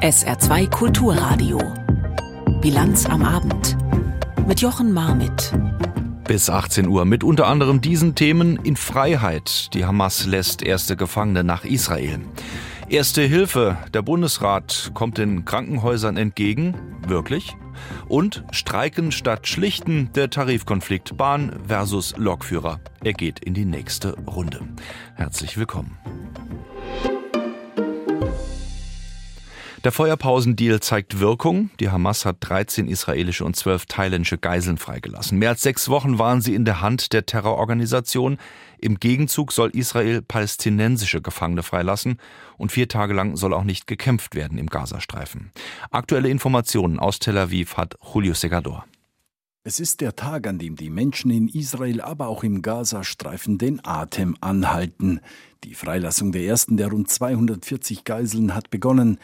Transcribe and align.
SR2 0.00 0.70
Kulturradio. 0.70 1.60
Bilanz 2.60 3.06
am 3.06 3.22
Abend. 3.22 3.76
Mit 4.46 4.60
Jochen 4.60 4.92
Marmit. 4.92 5.52
Bis 6.24 6.48
18 6.48 6.88
Uhr 6.88 7.04
mit 7.04 7.22
unter 7.22 7.46
anderem 7.46 7.80
diesen 7.80 8.14
Themen 8.14 8.56
in 8.56 8.76
Freiheit. 8.76 9.74
Die 9.74 9.84
Hamas 9.84 10.26
lässt 10.26 10.62
erste 10.62 10.96
Gefangene 10.96 11.44
nach 11.44 11.64
Israel. 11.64 12.20
Erste 12.88 13.22
Hilfe. 13.22 13.76
Der 13.94 14.02
Bundesrat 14.02 14.90
kommt 14.94 15.18
den 15.18 15.44
Krankenhäusern 15.44 16.16
entgegen. 16.16 16.74
Wirklich? 17.06 17.56
Und 18.08 18.42
Streiken 18.50 19.12
statt 19.12 19.46
Schlichten. 19.46 20.10
Der 20.14 20.30
Tarifkonflikt 20.30 21.16
Bahn 21.16 21.52
versus 21.68 22.14
Lokführer. 22.16 22.80
Er 23.04 23.12
geht 23.12 23.38
in 23.38 23.54
die 23.54 23.66
nächste 23.66 24.18
Runde. 24.26 24.60
Herzlich 25.14 25.56
willkommen. 25.56 25.98
Der 29.82 29.92
Feuerpausendeal 29.92 30.80
zeigt 30.80 31.20
Wirkung. 31.20 31.70
Die 31.80 31.88
Hamas 31.88 32.26
hat 32.26 32.36
13 32.40 32.86
israelische 32.86 33.46
und 33.46 33.56
12 33.56 33.86
thailändische 33.86 34.36
Geiseln 34.36 34.76
freigelassen. 34.76 35.38
Mehr 35.38 35.48
als 35.50 35.62
sechs 35.62 35.88
Wochen 35.88 36.18
waren 36.18 36.42
sie 36.42 36.54
in 36.54 36.66
der 36.66 36.82
Hand 36.82 37.14
der 37.14 37.24
Terrororganisation. 37.24 38.36
Im 38.78 39.00
Gegenzug 39.00 39.52
soll 39.52 39.70
Israel 39.70 40.20
palästinensische 40.20 41.22
Gefangene 41.22 41.62
freilassen 41.62 42.18
und 42.58 42.72
vier 42.72 42.88
Tage 42.88 43.14
lang 43.14 43.36
soll 43.36 43.54
auch 43.54 43.64
nicht 43.64 43.86
gekämpft 43.86 44.34
werden 44.34 44.58
im 44.58 44.66
Gazastreifen. 44.66 45.50
Aktuelle 45.90 46.28
Informationen 46.28 46.98
aus 46.98 47.18
Tel 47.18 47.38
Aviv 47.38 47.78
hat 47.78 47.94
Julio 48.12 48.34
Segador. 48.34 48.84
Es 49.62 49.78
ist 49.78 50.00
der 50.00 50.16
Tag, 50.16 50.46
an 50.46 50.58
dem 50.58 50.76
die 50.76 50.88
Menschen 50.88 51.30
in 51.30 51.48
Israel, 51.48 52.00
aber 52.00 52.28
auch 52.28 52.44
im 52.44 52.60
Gazastreifen 52.60 53.56
den 53.56 53.82
Atem 53.84 54.36
anhalten. 54.40 55.20
Die 55.64 55.74
Freilassung 55.74 56.32
der 56.32 56.42
ersten 56.44 56.78
der 56.78 56.88
rund 56.88 57.10
240 57.10 58.04
Geiseln 58.04 58.54
hat 58.54 58.70
begonnen. 58.70 59.18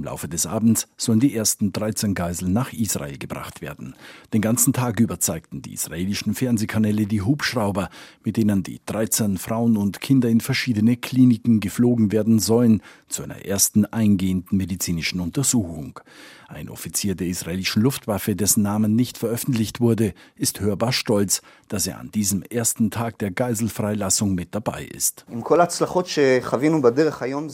Im 0.00 0.04
Laufe 0.04 0.28
des 0.28 0.46
Abends 0.46 0.88
sollen 0.96 1.20
die 1.20 1.36
ersten 1.36 1.74
13 1.74 2.14
Geiseln 2.14 2.54
nach 2.54 2.72
Israel 2.72 3.18
gebracht 3.18 3.60
werden. 3.60 3.94
Den 4.32 4.40
ganzen 4.40 4.72
Tag 4.72 4.98
über 4.98 5.20
zeigten 5.20 5.60
die 5.60 5.74
israelischen 5.74 6.32
Fernsehkanäle 6.32 7.04
die 7.04 7.20
Hubschrauber, 7.20 7.90
mit 8.24 8.38
denen 8.38 8.62
die 8.62 8.80
13 8.86 9.36
Frauen 9.36 9.76
und 9.76 10.00
Kinder 10.00 10.30
in 10.30 10.40
verschiedene 10.40 10.96
Kliniken 10.96 11.60
geflogen 11.60 12.12
werden 12.12 12.38
sollen, 12.38 12.80
zu 13.08 13.22
einer 13.22 13.44
ersten 13.44 13.84
eingehenden 13.84 14.56
medizinischen 14.56 15.20
Untersuchung. 15.20 16.00
Ein 16.48 16.68
Offizier 16.68 17.14
der 17.14 17.28
israelischen 17.28 17.80
Luftwaffe, 17.80 18.34
dessen 18.34 18.64
Namen 18.64 18.96
nicht 18.96 19.18
veröffentlicht 19.18 19.80
wurde, 19.80 20.14
ist 20.34 20.58
hörbar 20.58 20.92
stolz, 20.92 21.42
dass 21.68 21.86
er 21.86 22.00
an 22.00 22.10
diesem 22.10 22.42
ersten 22.42 22.90
Tag 22.90 23.18
der 23.18 23.30
Geiselfreilassung 23.30 24.34
mit 24.34 24.52
dabei 24.52 24.84
ist. 24.84 25.24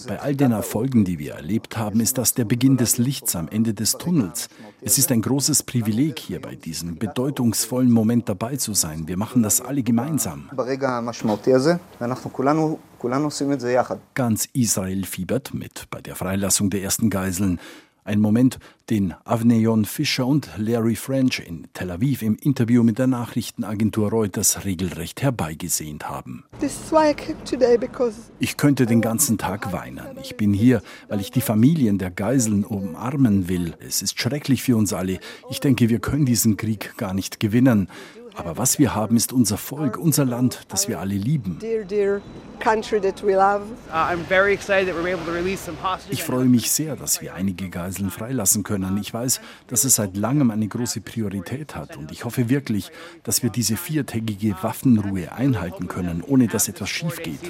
Bei 0.06 0.20
all 0.20 0.34
den 0.34 0.52
Erfolgen, 0.52 1.04
die 1.04 1.18
wir 1.18 1.34
erlebt 1.34 1.76
haben, 1.76 2.00
ist 2.00 2.16
das 2.16 2.32
der 2.36 2.44
Beginn 2.44 2.76
des 2.76 2.98
Lichts 2.98 3.34
am 3.34 3.48
Ende 3.48 3.74
des 3.74 3.92
Tunnels. 3.92 4.48
Es 4.80 4.98
ist 4.98 5.10
ein 5.10 5.22
großes 5.22 5.62
Privileg, 5.62 6.18
hier 6.18 6.40
bei 6.40 6.54
diesem 6.54 6.96
bedeutungsvollen 6.96 7.90
Moment 7.90 8.28
dabei 8.28 8.56
zu 8.56 8.74
sein. 8.74 9.08
Wir 9.08 9.16
machen 9.16 9.42
das 9.42 9.60
alle 9.60 9.82
gemeinsam. 9.82 10.50
Ganz 14.14 14.48
Israel 14.52 15.04
fiebert 15.04 15.54
mit 15.54 15.86
bei 15.90 16.00
der 16.00 16.16
Freilassung 16.16 16.70
der 16.70 16.82
ersten 16.82 17.10
Geiseln. 17.10 17.60
Ein 18.06 18.20
Moment, 18.20 18.60
den 18.88 19.14
Avneyon 19.24 19.84
Fischer 19.84 20.28
und 20.28 20.48
Larry 20.58 20.94
French 20.94 21.42
in 21.44 21.66
Tel 21.74 21.90
Aviv 21.90 22.22
im 22.22 22.36
Interview 22.36 22.84
mit 22.84 23.00
der 23.00 23.08
Nachrichtenagentur 23.08 24.10
Reuters 24.10 24.64
regelrecht 24.64 25.22
herbeigesehnt 25.22 26.08
haben. 26.08 26.44
Ich 28.38 28.56
könnte 28.56 28.86
den 28.86 29.00
ganzen 29.00 29.38
Tag 29.38 29.72
weinen. 29.72 30.16
Ich 30.22 30.36
bin 30.36 30.52
hier, 30.52 30.82
weil 31.08 31.20
ich 31.20 31.32
die 31.32 31.40
Familien 31.40 31.98
der 31.98 32.12
Geiseln 32.12 32.64
umarmen 32.64 33.48
will. 33.48 33.74
Es 33.80 34.02
ist 34.02 34.20
schrecklich 34.20 34.62
für 34.62 34.76
uns 34.76 34.92
alle. 34.92 35.18
Ich 35.50 35.58
denke, 35.58 35.88
wir 35.88 35.98
können 35.98 36.26
diesen 36.26 36.56
Krieg 36.56 36.96
gar 36.98 37.12
nicht 37.12 37.40
gewinnen. 37.40 37.88
Aber 38.36 38.58
was 38.58 38.78
wir 38.78 38.94
haben, 38.94 39.16
ist 39.16 39.32
unser 39.32 39.56
Volk, 39.56 39.96
unser 39.96 40.24
Land, 40.24 40.60
das 40.68 40.88
wir 40.88 41.00
alle 41.00 41.14
lieben. 41.14 41.58
Uh, 41.58 42.76
ich 46.10 46.22
freue 46.22 46.44
mich 46.44 46.70
sehr, 46.70 46.96
dass 46.96 47.20
wir 47.22 47.34
einige 47.34 47.68
Geiseln 47.70 48.10
freilassen 48.10 48.62
können. 48.62 48.98
Ich 48.98 49.12
weiß, 49.12 49.40
dass 49.68 49.84
es 49.84 49.96
seit 49.96 50.16
langem 50.16 50.50
eine 50.50 50.68
große 50.68 51.00
Priorität 51.00 51.74
hat 51.74 51.96
und 51.96 52.12
ich 52.12 52.24
hoffe 52.24 52.48
wirklich, 52.48 52.90
dass 53.22 53.42
wir 53.42 53.50
diese 53.50 53.76
viertägige 53.76 54.54
Waffenruhe 54.62 55.32
einhalten 55.32 55.88
können, 55.88 56.22
ohne 56.26 56.46
dass 56.46 56.68
etwas 56.68 56.90
schief 56.90 57.22
geht. 57.22 57.40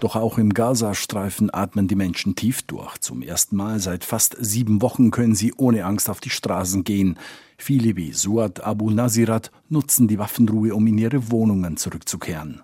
Doch 0.00 0.16
auch 0.16 0.38
im 0.38 0.52
Gazastreifen 0.54 1.52
atmen 1.52 1.88
die 1.88 1.96
Menschen 1.96 2.34
tief 2.34 2.62
durch. 2.62 2.98
Zum 2.98 3.22
ersten 3.22 3.56
Mal 3.56 3.78
seit 3.78 4.04
fast 4.04 4.36
sieben 4.40 4.82
Wochen 4.82 5.10
können 5.10 5.34
sie 5.34 5.52
ohne 5.56 5.84
Angst 5.84 6.10
auf 6.10 6.20
die 6.20 6.30
Straßen 6.30 6.84
gehen. 6.84 7.18
Viele 7.60 7.96
wie 7.96 8.12
Suad 8.12 8.60
Abu 8.60 8.88
Nazirat 8.90 9.50
nutzen 9.68 10.06
die 10.06 10.18
Waffenruhe, 10.18 10.74
um 10.74 10.86
in 10.86 10.96
ihre 10.96 11.30
Wohnungen 11.32 11.76
zurückzukehren. 11.76 12.62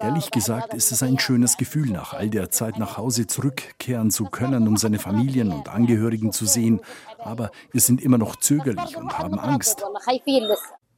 Ehrlich 0.00 0.30
gesagt 0.32 0.74
ist 0.74 0.92
es 0.92 1.02
ein 1.02 1.18
schönes 1.18 1.56
Gefühl, 1.56 1.90
nach 1.90 2.12
all 2.14 2.28
der 2.28 2.50
Zeit 2.50 2.78
nach 2.78 2.96
Hause 2.98 3.26
zurückkehren 3.28 4.10
zu 4.10 4.24
können, 4.24 4.66
um 4.66 4.76
seine 4.76 4.98
Familien 4.98 5.52
und 5.52 5.68
Angehörigen 5.68 6.32
zu 6.32 6.46
sehen. 6.46 6.80
Aber 7.18 7.52
wir 7.70 7.80
sind 7.80 8.02
immer 8.02 8.18
noch 8.18 8.36
zögerlich 8.36 8.96
und 8.96 9.16
haben 9.16 9.38
Angst. 9.38 9.84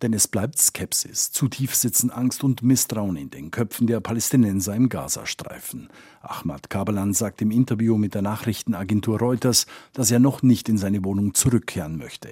Denn 0.03 0.13
es 0.13 0.29
bleibt 0.29 0.59
Skepsis. 0.59 1.33
Zu 1.33 1.49
tief 1.49 1.75
sitzen 1.75 2.11
Angst 2.11 2.45
und 2.45 2.63
Misstrauen 2.63 3.17
in 3.17 3.31
den 3.31 3.51
Köpfen 3.51 3.87
der 3.87 4.01
Palästinenser 4.01 4.75
im 4.75 4.89
Gazastreifen. 4.89 5.89
Ahmad 6.21 6.71
Kabalan 6.71 7.15
sagt 7.15 7.43
im 7.43 7.51
Interview 7.51 7.97
mit 7.97 8.15
der 8.15 8.23
Nachrichtenagentur 8.23 9.19
Reuters, 9.19 9.67
dass 9.93 10.11
er 10.11 10.21
noch 10.21 10.43
nicht 10.43 10.69
in 10.69 10.79
seine 10.79 11.05
Wohnung 11.05 11.35
zurückkehren 11.35 11.97
möchte. 11.97 12.29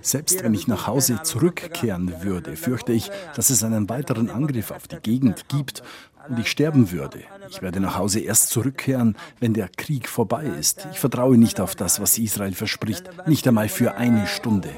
Selbst 0.00 0.44
wenn 0.44 0.54
ich 0.54 0.68
nach 0.68 0.86
Hause 0.86 1.22
zurückkehren 1.22 2.22
würde, 2.22 2.56
fürchte 2.56 2.92
ich, 2.92 3.10
dass 3.34 3.50
es 3.50 3.64
einen 3.64 3.88
weiteren 3.88 4.30
Angriff 4.30 4.70
auf 4.70 4.86
die 4.86 5.00
Gegend 5.00 5.48
gibt 5.48 5.82
und 6.28 6.38
ich 6.38 6.50
sterben 6.50 6.90
würde. 6.90 7.20
Ich 7.48 7.62
werde 7.62 7.80
nach 7.80 7.98
Hause 7.98 8.20
erst 8.20 8.48
zurückkehren, 8.48 9.16
wenn 9.40 9.54
der 9.54 9.68
Krieg 9.68 10.08
vorbei 10.08 10.44
ist. 10.58 10.86
Ich 10.92 10.98
vertraue 10.98 11.36
nicht 11.36 11.60
auf 11.60 11.74
das, 11.74 12.00
was 12.00 12.18
Israel 12.18 12.54
verspricht, 12.54 13.10
nicht 13.26 13.46
einmal 13.46 13.68
für 13.68 13.94
eine 13.94 14.26
Stunde. 14.26 14.70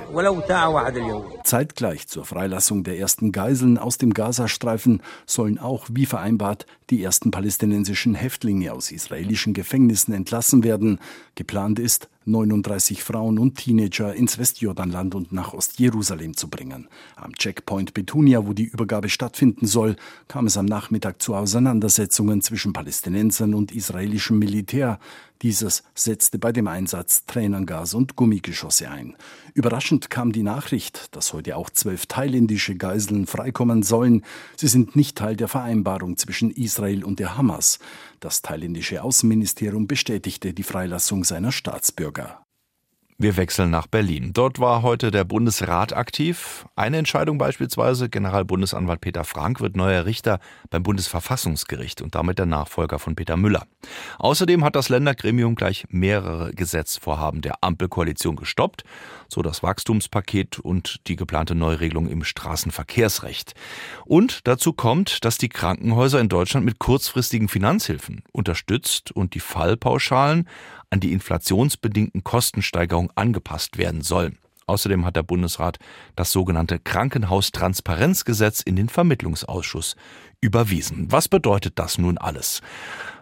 Zeitgleich 1.45 2.09
zur 2.09 2.25
Freilassung 2.25 2.85
der 2.85 2.99
ersten 2.99 3.33
Geiseln 3.33 3.79
aus 3.79 3.99
dem 3.99 4.13
Gazastreifen 4.15 5.03
sollen 5.27 5.59
auch, 5.59 5.87
wie 5.91 6.07
vereinbart, 6.07 6.67
die 6.91 7.03
ersten 7.03 7.31
palästinensischen 7.31 8.15
Häftlinge 8.15 8.73
aus 8.73 8.91
israelischen 8.91 9.55
Gefängnissen 9.55 10.15
entlassen 10.15 10.65
werden. 10.65 10.99
Geplant 11.35 11.79
ist, 11.79 12.09
39 12.27 13.03
Frauen 13.03 13.39
und 13.39 13.57
Teenager 13.57 14.15
ins 14.15 14.37
Westjordanland 14.37 15.15
und 15.15 15.33
nach 15.33 15.55
Ostjerusalem 15.55 16.37
zu 16.37 16.49
bringen. 16.49 16.89
Am 17.15 17.33
Checkpoint 17.35 17.95
Betunia, 17.95 18.47
wo 18.47 18.53
die 18.53 18.65
Übergabe 18.65 19.09
stattfinden 19.09 19.67
soll, 19.67 19.97
kam 20.27 20.47
es 20.47 20.57
am 20.57 20.67
Nachmittag 20.67 21.23
zu 21.23 21.35
Auseinandersetzungen 21.35 22.43
zwischen 22.43 22.73
Palästinensern 22.73 23.55
und 23.55 23.73
israelischem 23.73 24.39
Militär. 24.39 24.99
Dieses 25.43 25.83
setzte 25.95 26.39
bei 26.39 26.53
dem 26.53 26.67
Einsatz 26.67 27.27
Tränengas 27.27 27.95
und 27.95 28.17
Gummigeschosse 28.17 28.91
ein. 28.91 29.17
Überraschend 29.55 30.11
kam 30.11 30.33
die 30.33 30.43
Nachricht, 30.43 31.15
dass 31.15 31.33
heute 31.33 31.57
auch 31.57 31.71
zwölf 31.71 32.07
thailändische 32.07 32.77
Geiseln 32.77 33.27
freikommen 33.27 33.83
sollen. 33.83 34.25
Sie 34.57 34.69
sind 34.69 34.97
nicht 34.97 35.19
Teil 35.19 35.37
der 35.37 35.49
Vereinbarung 35.49 36.17
zwischen 36.17 36.51
Israel 36.51 37.05
und 37.05 37.19
der 37.19 37.37
Hamas. 37.37 37.79
Das 38.21 38.43
thailändische 38.43 39.03
Außenministerium 39.03 39.87
bestätigte 39.87 40.55
die 40.55 40.63
Freilassung 40.63 41.25
seiner 41.25 41.53
Staatsbürger. 41.53 42.46
Wir 43.19 43.39
wechseln 43.39 43.71
nach 43.71 43.87
Berlin. 43.87 44.33
Dort 44.35 44.61
war 44.61 44.83
heute 44.83 45.11
der 45.11 45.25
Bundesrat 45.25 45.97
aktiv. 45.97 46.67
Eine 46.77 46.99
Entscheidung 46.99 47.39
beispielsweise, 47.39 48.11
Generalbundesanwalt 48.11 49.01
Peter 49.01 49.25
Frank 49.25 49.63
wird 49.63 49.75
neuer 49.75 50.05
Richter 50.05 50.39
beim 50.69 50.83
Bundesverfassungsgericht 50.83 52.03
und 52.03 52.15
damit 52.15 52.39
der 52.39 52.45
Nachfolger 52.45 52.99
von 52.99 53.17
Peter 53.17 53.39
Müller. 53.39 53.67
Außerdem 54.19 54.63
hat 54.63 54.77
das 54.77 54.91
Ländergremium 54.91 55.55
gleich 55.55 55.87
mehrere 55.89 56.51
Gesetzvorhaben 56.51 57.41
der 57.41 57.65
Ampelkoalition 57.65 58.37
gestoppt, 58.37 58.85
so 59.29 59.41
das 59.41 59.63
Wachstumspaket 59.63 60.59
und 60.59 61.01
die 61.07 61.17
geplante 61.17 61.55
Neuregelung 61.55 62.09
im 62.09 62.23
Straßenverkehrsrecht. 62.23 63.55
Und 64.05 64.47
dazu 64.47 64.75
kommt, 64.75 65.25
dass 65.25 65.39
die 65.39 65.49
Krankenhäuser 65.49 66.21
in 66.21 66.29
Deutschland 66.29 66.67
mit 66.67 66.79
kurzfristigen 66.79 67.49
Finanzhilfen 67.49 68.25
unterstützt 68.33 69.11
und 69.11 69.35
die 69.35 69.41
Fallpauschalen 69.41 70.47
an 70.97 71.01
die 71.01 71.13
inflationsbedingten 71.13 72.25
Kostensteigerungen 72.25 73.11
angepasst 73.17 73.77
werden 73.77 74.01
sollen. 74.01 74.39
Außerdem 74.69 75.05
hat 75.05 75.15
der 75.15 75.23
Bundesrat 75.23 75.79
das 76.17 76.33
sogenannte 76.33 76.81
Krankenhaustransparenzgesetz 76.81 78.63
in 78.63 78.75
den 78.75 78.89
Vermittlungsausschuss 78.89 79.95
überwiesen. 80.41 81.11
Was 81.11 81.29
bedeutet 81.29 81.79
das 81.79 81.99
nun 81.99 82.19
alles? 82.19 82.63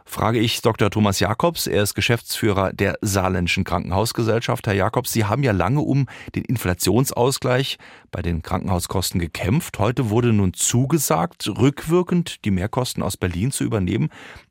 frage 0.07 0.39
ich 0.39 0.61
Dr. 0.63 0.91
Thomas 0.91 1.21
Jakobs. 1.21 1.67
Er 1.67 1.83
ist 1.83 1.95
Geschäftsführer 1.95 2.73
der 2.73 2.99
Saarländischen 3.01 3.65
Krankenhausgesellschaft. 3.65 4.67
Herr 4.67 4.75
Jakobs, 4.75 5.13
Sie 5.13 5.25
haben 5.25 5.43
ja 5.43 5.53
lange 5.53 5.81
um 5.81 6.07
den 6.35 6.45
Inflationsausgleich 6.45 7.79
bei 8.11 8.23
den 8.23 8.43
Krankenhauskosten 8.43 9.21
gekämpft. 9.21 9.79
Heute 9.79 10.11
wurde 10.11 10.33
nun 10.33 10.55
zugesagt, 10.55 11.49
rückwirkend 11.49 12.45
die 12.45 12.51
Mehrkosten 12.51 13.03
aus 13.03 13.17
Berlin 13.17 13.51
zu 13.51 13.65
übernehmen. 13.65 14.11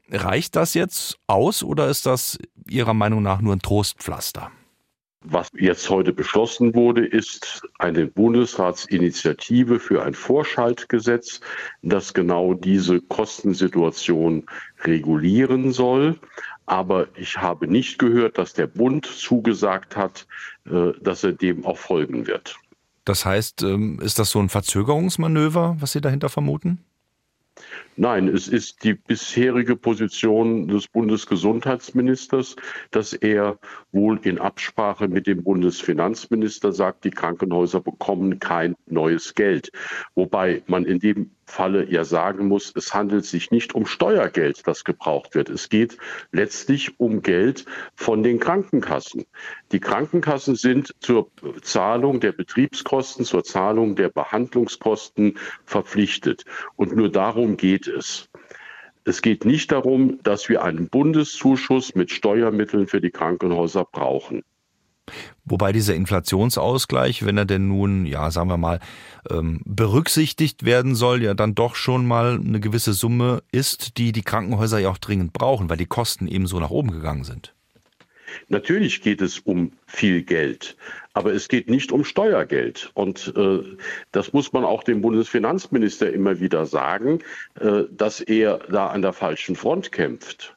Reicht 0.09 0.55
das 0.55 0.73
jetzt 0.73 1.17
aus 1.27 1.63
oder 1.63 1.87
ist 1.87 2.05
das 2.05 2.37
Ihrer 2.69 2.93
Meinung 2.93 3.23
nach 3.23 3.41
nur 3.41 3.55
ein 3.55 3.61
Trostpflaster? 3.61 4.51
Was 5.25 5.49
jetzt 5.57 5.89
heute 5.89 6.11
beschlossen 6.11 6.75
wurde, 6.75 7.05
ist 7.05 7.61
eine 7.79 8.07
Bundesratsinitiative 8.07 9.79
für 9.79 10.03
ein 10.03 10.13
Vorschaltgesetz, 10.13 11.39
das 11.81 12.13
genau 12.13 12.53
diese 12.53 12.99
Kostensituation 12.99 14.45
regulieren 14.83 15.71
soll. 15.71 16.19
Aber 16.65 17.07
ich 17.15 17.37
habe 17.37 17.67
nicht 17.67 17.99
gehört, 17.99 18.37
dass 18.37 18.53
der 18.53 18.67
Bund 18.67 19.05
zugesagt 19.05 19.95
hat, 19.95 20.27
äh, 20.65 20.91
dass 21.01 21.23
er 21.23 21.33
dem 21.33 21.65
auch 21.65 21.77
folgen 21.77 22.27
wird. 22.27 22.57
Das 23.05 23.25
heißt, 23.25 23.63
ähm, 23.63 23.99
ist 24.01 24.19
das 24.19 24.29
so 24.29 24.39
ein 24.39 24.49
Verzögerungsmanöver, 24.49 25.77
was 25.79 25.91
Sie 25.91 26.01
dahinter 26.01 26.29
vermuten? 26.29 26.83
Nein, 27.95 28.27
es 28.27 28.47
ist 28.47 28.83
die 28.83 28.95
bisherige 28.95 29.75
Position 29.75 30.67
des 30.67 30.87
Bundesgesundheitsministers, 30.87 32.55
dass 32.89 33.13
er 33.13 33.59
wohl 33.91 34.19
in 34.23 34.39
Absprache 34.39 35.07
mit 35.07 35.27
dem 35.27 35.43
Bundesfinanzminister 35.43 36.71
sagt, 36.71 37.05
die 37.05 37.11
Krankenhäuser 37.11 37.81
bekommen 37.81 38.39
kein 38.39 38.75
neues 38.87 39.35
Geld. 39.35 39.71
Wobei 40.15 40.63
man 40.65 40.85
in 40.85 40.99
dem 40.99 41.31
Falle 41.45 41.89
ja 41.89 42.03
sagen 42.03 42.47
muss, 42.47 42.71
es 42.75 42.93
handelt 42.93 43.25
sich 43.25 43.51
nicht 43.51 43.75
um 43.75 43.85
Steuergeld, 43.85 44.65
das 44.65 44.83
gebraucht 44.83 45.35
wird. 45.35 45.49
Es 45.49 45.69
geht 45.69 45.97
letztlich 46.31 46.99
um 46.99 47.21
Geld 47.21 47.65
von 47.95 48.23
den 48.23 48.39
Krankenkassen. 48.39 49.25
Die 49.71 49.79
Krankenkassen 49.79 50.55
sind 50.55 50.93
zur 50.99 51.29
Zahlung 51.61 52.19
der 52.19 52.31
Betriebskosten, 52.31 53.25
zur 53.25 53.43
Zahlung 53.43 53.95
der 53.95 54.09
Behandlungskosten 54.09 55.37
verpflichtet. 55.65 56.45
Und 56.75 56.95
nur 56.95 57.11
darum 57.11 57.57
geht 57.57 57.87
es. 57.87 58.29
Es 59.05 59.21
geht 59.21 59.43
nicht 59.43 59.71
darum, 59.73 60.19
dass 60.23 60.47
wir 60.47 60.63
einen 60.63 60.87
Bundeszuschuss 60.87 61.93
mit 61.93 62.11
Steuermitteln 62.11 62.87
für 62.87 63.01
die 63.01 63.11
Krankenhäuser 63.11 63.83
brauchen. 63.83 64.43
Wobei 65.45 65.73
dieser 65.73 65.95
Inflationsausgleich, 65.95 67.25
wenn 67.25 67.37
er 67.37 67.45
denn 67.45 67.67
nun, 67.67 68.05
ja, 68.05 68.31
sagen 68.31 68.49
wir 68.49 68.57
mal, 68.57 68.79
ähm, 69.29 69.61
berücksichtigt 69.65 70.63
werden 70.63 70.95
soll, 70.95 71.21
ja 71.21 71.33
dann 71.33 71.55
doch 71.55 71.75
schon 71.75 72.05
mal 72.05 72.39
eine 72.39 72.59
gewisse 72.61 72.93
Summe 72.93 73.43
ist, 73.51 73.97
die 73.97 74.13
die 74.13 74.21
Krankenhäuser 74.21 74.79
ja 74.79 74.89
auch 74.89 74.97
dringend 74.97 75.33
brauchen, 75.33 75.69
weil 75.69 75.77
die 75.77 75.85
Kosten 75.85 76.27
eben 76.27 76.47
so 76.47 76.59
nach 76.59 76.69
oben 76.69 76.91
gegangen 76.91 77.25
sind. 77.25 77.53
Natürlich 78.47 79.01
geht 79.01 79.21
es 79.21 79.39
um 79.39 79.73
viel 79.85 80.23
Geld, 80.23 80.75
aber 81.13 81.33
es 81.33 81.47
geht 81.47 81.69
nicht 81.69 81.91
um 81.91 82.03
Steuergeld. 82.03 82.91
Und 82.93 83.33
äh, 83.35 83.59
das 84.11 84.33
muss 84.33 84.53
man 84.53 84.63
auch 84.63 84.83
dem 84.83 85.01
Bundesfinanzminister 85.01 86.11
immer 86.11 86.39
wieder 86.39 86.65
sagen, 86.65 87.19
äh, 87.59 87.83
dass 87.91 88.21
er 88.21 88.59
da 88.69 88.87
an 88.87 89.01
der 89.01 89.13
falschen 89.13 89.55
Front 89.55 89.91
kämpft. 89.91 90.55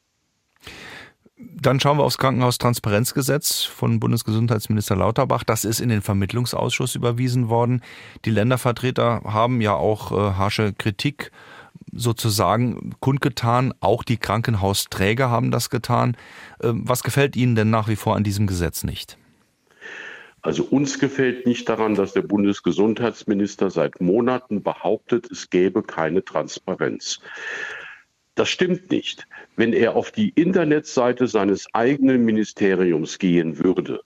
Dann 1.66 1.80
schauen 1.80 1.98
wir 1.98 2.04
aufs 2.04 2.18
Krankenhaustransparenzgesetz 2.18 3.64
von 3.64 3.98
Bundesgesundheitsminister 3.98 4.94
Lauterbach. 4.94 5.42
Das 5.42 5.64
ist 5.64 5.80
in 5.80 5.88
den 5.88 6.00
Vermittlungsausschuss 6.00 6.94
überwiesen 6.94 7.48
worden. 7.48 7.82
Die 8.24 8.30
Ländervertreter 8.30 9.22
haben 9.24 9.60
ja 9.60 9.74
auch 9.74 10.12
äh, 10.12 10.34
harsche 10.34 10.72
Kritik 10.74 11.32
sozusagen 11.92 12.94
kundgetan. 13.00 13.74
Auch 13.80 14.04
die 14.04 14.16
Krankenhausträger 14.16 15.28
haben 15.28 15.50
das 15.50 15.68
getan. 15.68 16.16
Äh, 16.60 16.70
was 16.70 17.02
gefällt 17.02 17.34
Ihnen 17.34 17.56
denn 17.56 17.70
nach 17.70 17.88
wie 17.88 17.96
vor 17.96 18.14
an 18.14 18.22
diesem 18.22 18.46
Gesetz 18.46 18.84
nicht? 18.84 19.18
Also 20.42 20.62
uns 20.62 21.00
gefällt 21.00 21.46
nicht 21.46 21.68
daran, 21.68 21.96
dass 21.96 22.12
der 22.12 22.22
Bundesgesundheitsminister 22.22 23.72
seit 23.72 24.00
Monaten 24.00 24.62
behauptet, 24.62 25.28
es 25.32 25.50
gäbe 25.50 25.82
keine 25.82 26.24
Transparenz. 26.24 27.18
Das 28.37 28.50
stimmt 28.50 28.91
nicht. 28.91 29.27
Wenn 29.56 29.73
er 29.73 29.97
auf 29.97 30.12
die 30.12 30.29
Internetseite 30.29 31.27
seines 31.27 31.67
eigenen 31.73 32.23
Ministeriums 32.25 33.19
gehen 33.19 33.65
würde, 33.65 34.03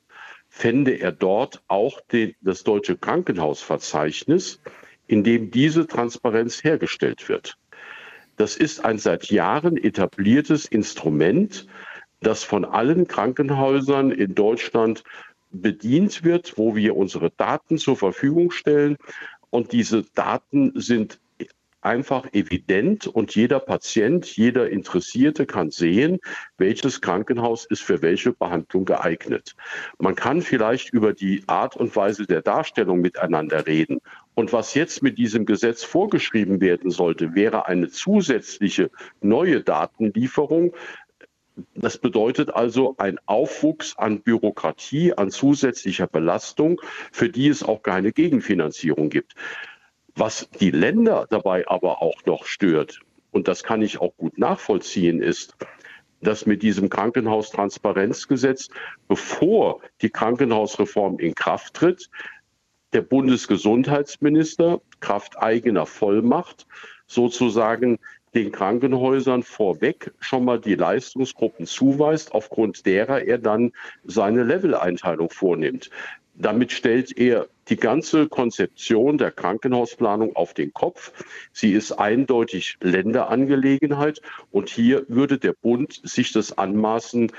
fände 0.49 0.93
er 0.93 1.11
dort 1.11 1.63
auch 1.67 2.01
den, 2.13 2.37
das 2.41 2.63
deutsche 2.63 2.97
Krankenhausverzeichnis, 2.97 4.61
in 5.09 5.25
dem 5.25 5.51
diese 5.51 5.89
Transparenz 5.89 6.63
hergestellt 6.63 7.29
wird. 7.29 7.59
Das 8.37 8.57
ist 8.57 8.85
ein 8.85 8.99
seit 8.99 9.31
Jahren 9.33 9.77
etabliertes 9.77 10.65
Instrument, 10.65 11.67
das 12.21 12.45
von 12.45 12.65
allen 12.65 13.09
Krankenhäusern 13.09 14.13
in 14.13 14.37
Deutschland 14.37 15.03
bedient 15.51 16.23
wird, 16.23 16.57
wo 16.57 16.77
wir 16.77 16.97
unsere 16.97 17.31
Daten 17.31 17.79
zur 17.79 17.97
Verfügung 17.97 18.53
stellen. 18.53 18.97
Und 19.51 19.73
diese 19.73 20.05
Daten 20.15 20.73
sind 20.77 21.19
einfach 21.81 22.33
evident 22.33 23.07
und 23.07 23.35
jeder 23.35 23.61
Patient, 23.61 24.27
jeder 24.37 24.69
Interessierte 24.71 25.47
kann 25.47 25.71
sehen, 25.71 26.19
welches 26.59 27.01
Krankenhaus 27.01 27.65
ist 27.65 27.83
für 27.83 28.03
welche 28.03 28.33
Behandlung 28.33 28.85
geeignet. 28.85 29.55
Man 29.99 30.15
kann 30.15 30.43
vielleicht 30.43 30.93
über 30.93 31.13
die 31.13 31.43
Art 31.47 31.77
und 31.77 31.95
Weise 31.97 32.27
der 32.27 32.43
Darstellung 32.43 33.01
miteinander 33.01 33.67
reden. 33.67 34.01
Und 34.35 34.53
was 34.53 34.75
jetzt 34.75 35.03
mit 35.03 35.19
diesem 35.19 35.47
Gesetz 35.47 35.83
vorgeschrieben 35.83 36.61
werden 36.61 36.91
sollte, 36.91 37.35
wäre 37.35 37.67
eine 37.67 37.89
zusätzliche 37.89 38.91
neue 39.21 39.61
Datenlieferung, 39.63 40.73
das 41.75 41.99
bedeutet 41.99 42.55
also 42.55 42.95
ein 42.99 43.19
Aufwuchs 43.27 43.97
an 43.99 44.23
Bürokratie, 44.23 45.13
an 45.15 45.31
zusätzlicher 45.31 46.07
Belastung, 46.07 46.81
für 47.13 47.29
die 47.29 47.49
es 47.49 47.63
auch 47.63 47.83
keine 47.83 48.13
Gegenfinanzierung 48.13 49.11
gibt. 49.11 49.35
Was 50.21 50.51
die 50.61 50.71
Länder 50.71 51.27
dabei 51.31 51.67
aber 51.67 52.03
auch 52.03 52.27
noch 52.27 52.45
stört, 52.45 53.01
und 53.31 53.49
das 53.49 53.63
kann 53.63 53.81
ich 53.81 54.03
auch 54.03 54.15
gut 54.19 54.37
nachvollziehen, 54.37 55.23
ist, 55.23 55.57
dass 56.21 56.45
mit 56.45 56.63
diesem 56.63 56.91
Krankenhaustransparenzgesetz, 56.91 58.69
bevor 59.09 59.81
die 60.03 60.11
Krankenhausreform 60.11 61.19
in 61.21 61.35
Kraft 61.35 61.73
tritt, 61.73 62.11
der 62.93 63.01
Bundesgesundheitsminister 63.01 64.83
Kraft 65.01 65.39
eigener 65.39 65.87
Vollmacht 65.87 66.67
sozusagen 67.07 67.99
den 68.35 68.53
Krankenhäusern 68.53 69.43
vorweg 69.43 70.13
schon 70.21 70.45
mal 70.45 70.61
die 70.61 70.75
Leistungsgruppen 70.75 71.65
zuweist, 71.65 72.33
aufgrund 72.33 72.85
derer 72.85 73.23
er 73.23 73.39
dann 73.39 73.73
seine 74.05 74.45
Leveleinteilung 74.45 75.31
vornimmt. 75.31 75.89
Damit 76.41 76.73
stellt 76.73 77.17
er 77.19 77.49
die 77.69 77.77
ganze 77.77 78.27
Konzeption 78.27 79.19
der 79.19 79.31
Krankenhausplanung 79.31 80.35
auf 80.37 80.55
den 80.55 80.73
Kopf. 80.73 81.13
Sie 81.53 81.73
ist 81.73 81.93
eindeutig 81.93 82.79
Länderangelegenheit 82.81 84.23
und 84.51 84.71
hier 84.71 85.05
würde 85.09 85.39
der 85.39 85.53
Bund 85.53 86.01
sich 86.03 86.33
das 86.33 86.57
anmaßen, 86.57 87.31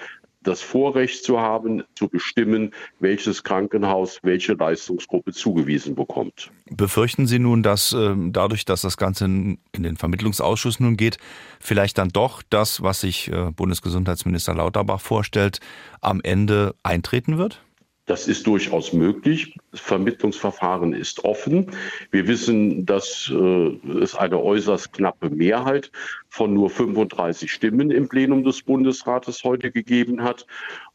das 0.43 0.61
Vorrecht 0.61 1.23
zu 1.23 1.39
haben, 1.39 1.83
zu 1.95 2.09
bestimmen, 2.09 2.73
welches 2.99 3.43
Krankenhaus 3.43 4.19
welche 4.23 4.53
Leistungsgruppe 4.53 5.33
zugewiesen 5.33 5.95
bekommt. 5.95 6.51
Befürchten 6.69 7.27
Sie 7.27 7.39
nun, 7.39 7.61
dass 7.63 7.93
äh, 7.93 8.15
dadurch, 8.15 8.65
dass 8.65 8.81
das 8.81 8.97
Ganze 8.97 9.25
in 9.25 9.59
den 9.71 9.97
Vermittlungsausschuss 9.97 10.79
nun 10.79 10.97
geht, 10.97 11.17
vielleicht 11.59 11.97
dann 11.97 12.09
doch 12.09 12.41
das, 12.49 12.81
was 12.81 13.01
sich 13.01 13.31
äh, 13.31 13.51
Bundesgesundheitsminister 13.51 14.55
Lauterbach 14.55 15.01
vorstellt, 15.01 15.59
am 16.01 16.21
Ende 16.23 16.75
eintreten 16.83 17.37
wird? 17.37 17.61
Das 18.05 18.27
ist 18.27 18.47
durchaus 18.47 18.93
möglich. 18.93 19.55
Das 19.71 19.79
Vermittlungsverfahren 19.79 20.93
ist 20.93 21.23
offen. 21.23 21.71
Wir 22.09 22.27
wissen, 22.27 22.85
dass 22.85 23.31
äh, 23.33 23.67
es 24.01 24.15
eine 24.15 24.39
äußerst 24.39 24.93
knappe 24.93 25.29
Mehrheit 25.29 25.91
von 26.27 26.53
nur 26.53 26.69
35 26.69 27.51
Stimmen 27.51 27.91
im 27.91 28.09
Plenum 28.09 28.43
des 28.43 28.63
Bundesrates 28.63 29.43
heute 29.43 29.71
gegeben 29.71 30.23
hat. 30.23 30.47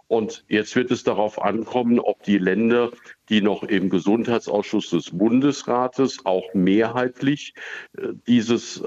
Und 0.08 0.44
jetzt 0.48 0.76
wird 0.76 0.90
es 0.90 1.04
darauf 1.04 1.42
ankommen, 1.42 1.98
ob 1.98 2.22
die 2.22 2.38
Länder, 2.38 2.90
die 3.28 3.40
noch 3.40 3.62
im 3.64 3.90
Gesundheitsausschuss 3.90 4.90
des 4.90 5.10
Bundesrates 5.10 6.24
auch 6.24 6.54
mehrheitlich 6.54 7.54
äh, 7.96 8.08
dieses 8.26 8.80
äh, 8.80 8.86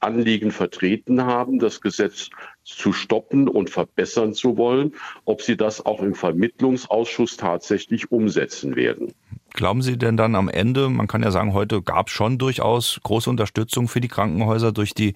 Anliegen 0.00 0.50
vertreten 0.50 1.24
haben, 1.24 1.58
das 1.58 1.80
Gesetz 1.80 2.30
zu 2.64 2.92
stoppen 2.92 3.48
und 3.48 3.70
verbessern 3.70 4.34
zu 4.34 4.56
wollen, 4.56 4.94
ob 5.24 5.42
sie 5.42 5.56
das 5.56 5.84
auch 5.84 6.02
im 6.02 6.14
Vermittlungsausschuss 6.14 7.36
tatsächlich 7.36 8.10
umsetzen 8.10 8.76
werden. 8.76 9.12
Glauben 9.52 9.82
Sie 9.82 9.98
denn 9.98 10.16
dann 10.16 10.34
am 10.36 10.48
Ende, 10.48 10.88
man 10.88 11.06
kann 11.06 11.22
ja 11.22 11.30
sagen, 11.30 11.52
heute 11.52 11.82
gab 11.82 12.06
es 12.06 12.12
schon 12.12 12.38
durchaus 12.38 13.00
große 13.02 13.28
Unterstützung 13.28 13.88
für 13.88 14.00
die 14.00 14.08
Krankenhäuser 14.08 14.72
durch 14.72 14.94
die 14.94 15.14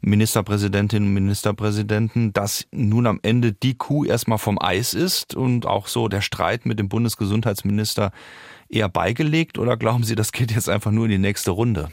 Ministerpräsidentinnen 0.00 1.08
und 1.08 1.14
Ministerpräsidenten, 1.14 2.32
dass 2.32 2.66
nun 2.72 3.06
am 3.06 3.20
Ende 3.22 3.52
die 3.52 3.74
Kuh 3.74 4.04
erstmal 4.04 4.38
vom 4.38 4.60
Eis 4.60 4.94
ist 4.94 5.36
und 5.36 5.64
auch 5.64 5.86
so 5.86 6.08
der 6.08 6.20
Streit 6.20 6.66
mit 6.66 6.80
dem 6.80 6.88
Bundesgesundheitsminister 6.88 8.10
eher 8.68 8.88
beigelegt 8.88 9.58
oder 9.58 9.76
glauben 9.76 10.02
Sie, 10.02 10.16
das 10.16 10.32
geht 10.32 10.50
jetzt 10.50 10.68
einfach 10.68 10.90
nur 10.90 11.04
in 11.04 11.12
die 11.12 11.18
nächste 11.18 11.52
Runde? 11.52 11.88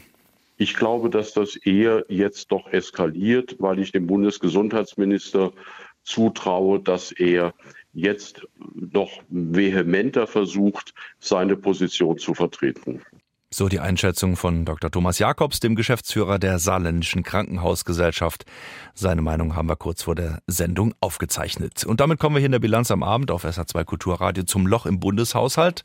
Ich 0.60 0.74
glaube, 0.74 1.08
dass 1.08 1.32
das 1.32 1.56
eher 1.56 2.04
jetzt 2.10 2.52
doch 2.52 2.70
eskaliert, 2.70 3.56
weil 3.60 3.78
ich 3.78 3.92
dem 3.92 4.06
Bundesgesundheitsminister 4.06 5.54
zutraue, 6.02 6.80
dass 6.80 7.12
er 7.12 7.54
jetzt 7.94 8.46
noch 8.74 9.22
vehementer 9.30 10.26
versucht, 10.26 10.92
seine 11.18 11.56
Position 11.56 12.18
zu 12.18 12.34
vertreten. 12.34 13.00
So 13.52 13.68
die 13.68 13.80
Einschätzung 13.80 14.36
von 14.36 14.64
Dr. 14.64 14.92
Thomas 14.92 15.18
Jakobs, 15.18 15.58
dem 15.58 15.74
Geschäftsführer 15.74 16.38
der 16.38 16.60
Saarländischen 16.60 17.24
Krankenhausgesellschaft. 17.24 18.44
Seine 18.94 19.22
Meinung 19.22 19.56
haben 19.56 19.68
wir 19.68 19.74
kurz 19.74 20.04
vor 20.04 20.14
der 20.14 20.40
Sendung 20.46 20.94
aufgezeichnet. 21.00 21.84
Und 21.84 21.98
damit 21.98 22.20
kommen 22.20 22.36
wir 22.36 22.38
hier 22.38 22.46
in 22.46 22.52
der 22.52 22.60
Bilanz 22.60 22.92
am 22.92 23.02
Abend 23.02 23.32
auf 23.32 23.44
SA2 23.44 23.82
Kulturradio 23.82 24.44
zum 24.44 24.68
Loch 24.68 24.86
im 24.86 25.00
Bundeshaushalt. 25.00 25.82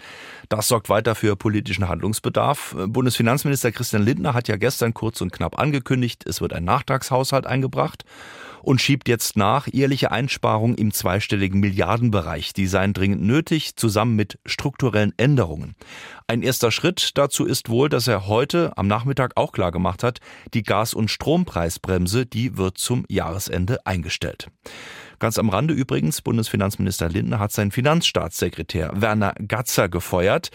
Das 0.48 0.68
sorgt 0.68 0.90
weiter 0.90 1.16
für 1.16 1.36
politischen 1.36 1.90
Handlungsbedarf. 1.90 2.76
Bundesfinanzminister 2.86 3.72
Christian 3.72 4.04
Lindner 4.04 4.36
hat 4.36 4.48
ja 4.48 4.58
gestern 4.58 4.94
kurz 4.94 5.22
und 5.22 5.32
knapp 5.32 5.58
angekündigt, 5.58 6.24
es 6.28 6.42
wird 6.42 6.54
ein 6.54 6.66
Nachtragshaushalt 6.66 7.48
eingebracht 7.48 8.06
und 8.66 8.82
schiebt 8.82 9.08
jetzt 9.08 9.38
nach 9.38 9.68
ehrliche 9.72 10.12
Einsparungen 10.12 10.76
im 10.76 10.92
zweistelligen 10.92 11.60
Milliardenbereich. 11.60 12.54
Die 12.54 12.66
seien 12.66 12.94
dringend 12.94 13.22
nötig, 13.22 13.76
zusammen 13.76 14.16
mit 14.16 14.40
strukturellen 14.46 15.14
Änderungen. 15.18 15.76
Ein 16.28 16.42
erster 16.42 16.72
Schritt 16.72 17.12
dazu 17.16 17.46
ist 17.46 17.70
wohl, 17.70 17.90
dass 17.90 18.08
er 18.08 18.28
heute 18.28 18.76
am 18.78 18.88
Nachmittag 18.88 19.34
auch 19.36 19.52
klar 19.52 19.72
gemacht 19.72 20.04
hat, 20.04 20.20
die 20.54 20.64
Gas- 20.64 20.96
und 20.96 21.12
Strompreisbremse, 21.12 22.26
die 22.26 22.58
wird 22.58 22.80
zum 22.80 23.06
Jahresende 23.08 23.86
eingestellt. 23.86 24.50
Ganz 25.20 25.38
am 25.38 25.50
Rande 25.50 25.74
übrigens, 25.74 26.22
Bundesfinanzminister 26.22 27.08
Lindner 27.08 27.40
hat 27.40 27.52
seinen 27.52 27.72
Finanzstaatssekretär 27.72 28.92
Werner 28.96 29.34
Gatzer 29.48 29.90
gefeuert. 29.90 30.50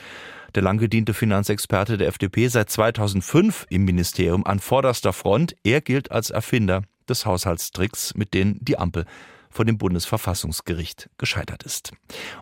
Der 0.56 0.62
lang 0.62 0.78
gediente 0.78 1.14
Finanzexperte 1.14 1.96
der 1.96 2.08
FDP 2.08 2.48
seit 2.48 2.70
2005 2.70 3.66
im 3.70 3.84
Ministerium 3.84 4.44
an 4.44 4.58
vorderster 4.58 5.12
Front. 5.12 5.54
Er 5.62 5.80
gilt 5.80 6.10
als 6.10 6.30
Erfinder 6.30 6.82
des 7.10 7.26
Haushaltstricks, 7.26 8.14
mit 8.14 8.32
denen 8.32 8.58
die 8.60 8.78
Ampel 8.78 9.04
vor 9.50 9.64
dem 9.64 9.78
Bundesverfassungsgericht 9.78 11.10
gescheitert 11.18 11.64
ist. 11.64 11.92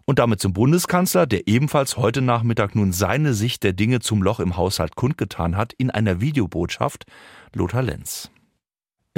Und 0.05 0.19
damit 0.19 0.41
zum 0.41 0.53
Bundeskanzler, 0.53 1.27
der 1.27 1.49
ebenfalls 1.49 1.97
heute 1.97 2.21
Nachmittag 2.21 2.75
nun 2.75 2.93
seine 2.93 3.35
Sicht 3.35 3.65
der 3.65 3.73
Dinge 3.73 4.01
zum 4.01 4.23
Loch 4.23 4.41
im 4.41 4.57
Haushalt 4.57 4.95
kundgetan 4.95 5.57
hat, 5.57 5.73
in 5.73 5.91
einer 5.91 6.21
Videobotschaft 6.21 7.07
Lothar 7.55 7.83
Lenz. 7.83 8.31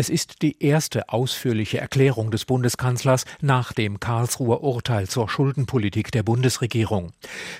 Es 0.00 0.08
ist 0.08 0.40
die 0.40 0.64
erste 0.64 1.10
ausführliche 1.10 1.78
Erklärung 1.78 2.30
des 2.30 2.46
Bundeskanzlers 2.46 3.26
nach 3.42 3.74
dem 3.74 4.00
Karlsruher 4.00 4.62
Urteil 4.62 5.06
zur 5.06 5.28
Schuldenpolitik 5.28 6.10
der 6.10 6.22
Bundesregierung. 6.22 7.12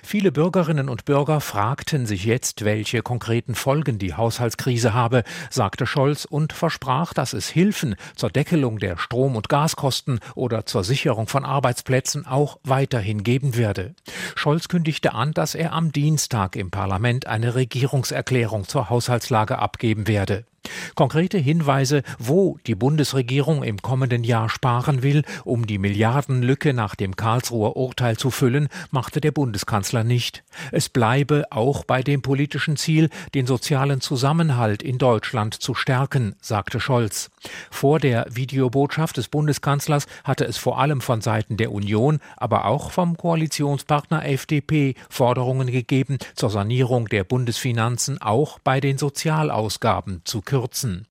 Viele 0.03 0.33
Bürgerinnen 0.33 0.89
und 0.89 1.05
Bürger 1.05 1.43
fragten 1.43 2.07
sich 2.07 2.25
jetzt, 2.25 2.65
welche 2.65 3.03
konkreten 3.03 3.55
Folgen 3.55 3.99
die 3.99 4.15
Haushaltskrise 4.15 4.95
habe, 4.95 5.23
sagte 5.51 5.85
Scholz 5.85 6.25
und 6.25 6.55
versprach, 6.55 7.13
dass 7.13 7.35
es 7.35 7.51
Hilfen 7.51 7.95
zur 8.17 8.31
Deckelung 8.31 8.79
der 8.79 8.97
Strom- 8.97 9.37
und 9.37 9.51
Gaskosten 9.51 10.19
oder 10.35 10.65
zur 10.65 10.83
Sicherung 10.83 11.27
von 11.27 11.45
Arbeitsplätzen 11.45 12.27
auch 12.27 12.59
weiterhin 12.65 13.23
geben 13.23 13.55
werde. 13.55 13.95
Scholz 14.35 14.69
kündigte 14.69 15.13
an, 15.13 15.33
dass 15.33 15.55
er 15.55 15.75
am 15.75 15.93
Dienstag 15.93 16.57
im 16.57 16.71
Parlament 16.71 17.27
eine 17.27 17.55
Regierungserklärung 17.55 18.67
zur 18.67 18.89
Haushaltslage 18.89 19.59
abgeben 19.59 20.09
werde. 20.09 20.47
Konkrete 20.95 21.39
Hinweise, 21.39 22.03
wo 22.19 22.59
die 22.67 22.75
Bundesregierung 22.75 23.63
im 23.63 23.83
kommenden 23.83 24.25
Jahr 24.25 24.49
sparen 24.49 25.03
will, 25.03 25.23
um 25.45 25.67
die 25.67 25.79
Milliardenlücke 25.79 26.73
nach 26.75 26.95
dem 26.95 27.17
Karlsruher 27.17 27.77
Urteil 27.77 28.17
zu 28.17 28.31
füllen, 28.31 28.69
machte 28.91 29.21
der 29.21 29.33
Bundeskanzler 29.33 30.05
nicht. 30.05 30.43
Es 30.73 30.89
bleibe 30.89 31.47
auch 31.51 31.85
bei 31.85 32.03
dem 32.03 32.23
politischen 32.23 32.77
Ziel, 32.77 33.09
den 33.35 33.47
sozialen 33.47 34.01
Zusammenhalt 34.01 34.83
in 34.83 34.99
Deutschland 34.99 35.55
zu 35.55 35.75
stärken, 35.75 36.35
sagte 36.41 36.81
Scholz. 36.81 37.31
Vor 37.71 37.99
der 37.99 38.27
Videobotschaft 38.31 39.17
des 39.17 39.29
Bundeskanzlers 39.29 40.07
hatte 40.25 40.45
es 40.45 40.59
vor 40.59 40.79
allem 40.79 41.01
von 41.01 41.21
Seiten 41.21 41.57
der 41.57 41.73
Union, 41.73 42.21
aber 42.37 42.67
auch 42.67 42.91
vom 42.91 43.17
Koalitionspartner 43.17 44.27
FDP 44.27 44.95
Forderungen 45.09 45.71
gegeben 45.71 46.19
zur 46.35 46.51
Sanierung 46.51 47.09
der 47.09 47.25
Bundesfinanzen 47.25 48.21
auch 48.21 48.59
bei 48.59 48.81
den 48.81 48.99
Sozialausgaben 48.99 50.23
zu 50.25 50.43
kürzen. 50.43 51.07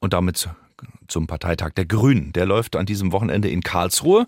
Und 0.00 0.12
damit 0.12 0.48
zum 1.08 1.26
Parteitag 1.26 1.72
der 1.72 1.86
Grünen. 1.86 2.32
Der 2.32 2.46
läuft 2.46 2.76
an 2.76 2.86
diesem 2.86 3.12
Wochenende 3.12 3.48
in 3.48 3.62
Karlsruhe 3.62 4.26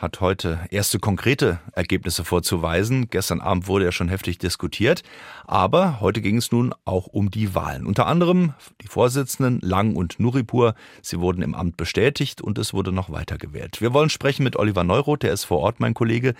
hat 0.00 0.20
heute 0.20 0.60
erste 0.70 0.98
konkrete 0.98 1.60
Ergebnisse 1.72 2.24
vorzuweisen. 2.24 3.10
Gestern 3.10 3.40
Abend 3.40 3.68
wurde 3.68 3.84
ja 3.84 3.92
schon 3.92 4.08
heftig 4.08 4.38
diskutiert. 4.38 5.02
Aber 5.46 6.00
heute 6.00 6.22
ging 6.22 6.38
es 6.38 6.50
nun 6.50 6.74
auch 6.86 7.06
um 7.06 7.30
die 7.30 7.54
Wahlen. 7.54 7.84
Unter 7.84 8.06
anderem 8.06 8.54
die 8.80 8.88
Vorsitzenden 8.88 9.60
Lang 9.60 9.96
und 9.96 10.18
Nuripur. 10.18 10.74
Sie 11.02 11.20
wurden 11.20 11.42
im 11.42 11.54
Amt 11.54 11.76
bestätigt 11.76 12.40
und 12.40 12.56
es 12.56 12.72
wurde 12.72 12.92
noch 12.92 13.10
weiter 13.10 13.36
gewählt. 13.36 13.82
Wir 13.82 13.92
wollen 13.92 14.08
sprechen 14.08 14.42
mit 14.42 14.56
Oliver 14.56 14.84
Neuroth, 14.84 15.22
der 15.22 15.32
ist 15.32 15.44
vor 15.44 15.58
Ort 15.58 15.80
mein 15.80 15.92
Kollege. 15.92 16.34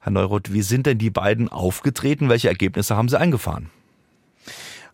Herr 0.00 0.12
Neuroth, 0.12 0.52
wie 0.52 0.62
sind 0.62 0.86
denn 0.86 0.98
die 0.98 1.10
beiden 1.10 1.50
aufgetreten? 1.50 2.30
Welche 2.30 2.48
Ergebnisse 2.48 2.96
haben 2.96 3.08
sie 3.08 3.20
eingefahren? 3.20 3.70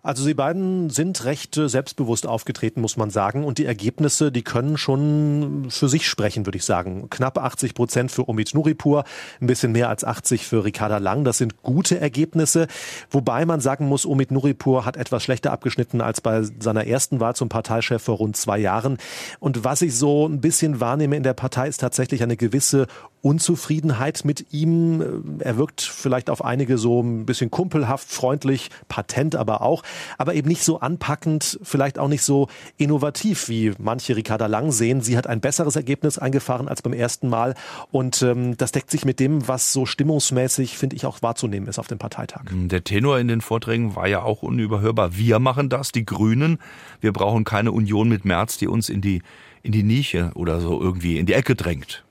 Also 0.02 0.22
sie 0.24 0.34
beiden 0.34 0.88
sind 0.88 1.24
recht 1.24 1.56
äh, 1.58 1.68
selbstbewusst 1.68 2.26
aufgetreten, 2.26 2.80
muss 2.80 2.96
man 2.96 3.10
sagen. 3.10 3.44
Und 3.44 3.58
die 3.58 3.66
Ergebnisse, 3.66 4.32
die 4.32 4.42
können 4.42 4.78
schon 4.78 5.66
für 5.68 5.88
sich 5.88 6.08
sprechen, 6.08 6.46
würde 6.46 6.56
ich 6.56 6.64
sagen. 6.64 7.10
Knapp 7.10 7.36
80 7.36 7.74
Prozent 7.74 8.10
für 8.10 8.28
Omid 8.28 8.54
Nuripur, 8.54 9.04
ein 9.40 9.46
bisschen 9.46 9.72
mehr 9.72 9.90
als 9.90 10.04
80 10.04 10.46
für 10.46 10.64
Ricarda 10.64 10.98
Lang. 10.98 11.24
Das 11.24 11.38
sind 11.38 11.62
gute 11.62 12.00
Ergebnisse. 12.00 12.66
Wobei 13.10 13.44
man 13.44 13.60
sagen 13.60 13.88
muss, 13.88 14.06
Omid 14.06 14.30
Nuripur 14.30 14.86
hat 14.86 14.96
etwas 14.96 15.22
schlechter 15.22 15.52
abgeschnitten 15.52 16.00
als 16.00 16.22
bei 16.22 16.42
seiner 16.60 16.86
ersten 16.86 17.20
Wahl 17.20 17.36
zum 17.36 17.50
Parteichef 17.50 18.02
vor 18.02 18.16
rund 18.16 18.36
zwei 18.36 18.58
Jahren. 18.58 18.96
Und 19.38 19.64
was 19.64 19.82
ich 19.82 19.94
so 19.94 20.26
ein 20.26 20.40
bisschen 20.40 20.80
wahrnehme 20.80 21.16
in 21.16 21.22
der 21.22 21.34
Partei, 21.34 21.68
ist 21.68 21.78
tatsächlich 21.78 22.22
eine 22.22 22.38
gewisse 22.38 22.86
Unzufriedenheit 23.22 24.24
mit 24.24 24.52
ihm. 24.52 25.40
Er 25.40 25.58
wirkt 25.58 25.82
vielleicht 25.82 26.30
auf 26.30 26.42
einige 26.42 26.78
so 26.78 27.02
ein 27.02 27.26
bisschen 27.26 27.50
kumpelhaft, 27.50 28.10
freundlich, 28.10 28.70
patent 28.88 29.36
aber 29.36 29.60
auch, 29.60 29.82
aber 30.18 30.34
eben 30.34 30.48
nicht 30.48 30.64
so 30.64 30.80
anpackend, 30.80 31.58
vielleicht 31.62 31.98
auch 31.98 32.08
nicht 32.08 32.22
so 32.22 32.48
innovativ, 32.76 33.48
wie 33.48 33.72
manche 33.78 34.16
Ricarda 34.16 34.46
Lang 34.46 34.72
sehen. 34.72 35.00
Sie 35.00 35.16
hat 35.16 35.26
ein 35.26 35.40
besseres 35.40 35.76
Ergebnis 35.76 36.18
eingefahren 36.18 36.68
als 36.68 36.82
beim 36.82 36.92
ersten 36.92 37.28
Mal 37.28 37.54
und 37.90 38.22
ähm, 38.22 38.56
das 38.56 38.72
deckt 38.72 38.90
sich 38.90 39.04
mit 39.04 39.20
dem, 39.20 39.46
was 39.48 39.72
so 39.72 39.86
stimmungsmäßig, 39.86 40.76
finde 40.76 40.96
ich, 40.96 41.06
auch 41.06 41.22
wahrzunehmen 41.22 41.68
ist 41.68 41.78
auf 41.78 41.86
dem 41.86 41.98
Parteitag. 41.98 42.42
Der 42.50 42.84
Tenor 42.84 43.18
in 43.18 43.28
den 43.28 43.40
Vorträgen 43.40 43.96
war 43.96 44.08
ja 44.08 44.22
auch 44.22 44.42
unüberhörbar. 44.42 45.16
Wir 45.16 45.38
machen 45.38 45.68
das, 45.68 45.92
die 45.92 46.04
Grünen. 46.04 46.58
Wir 47.00 47.12
brauchen 47.12 47.44
keine 47.44 47.72
Union 47.72 48.08
mit 48.08 48.24
März, 48.24 48.58
die 48.58 48.68
uns 48.68 48.88
in 48.88 49.00
die, 49.00 49.22
in 49.62 49.72
die 49.72 49.82
Nische 49.82 50.30
oder 50.34 50.60
so 50.60 50.80
irgendwie 50.80 51.18
in 51.18 51.26
die 51.26 51.34
Ecke 51.34 51.54
drängt. 51.54 52.04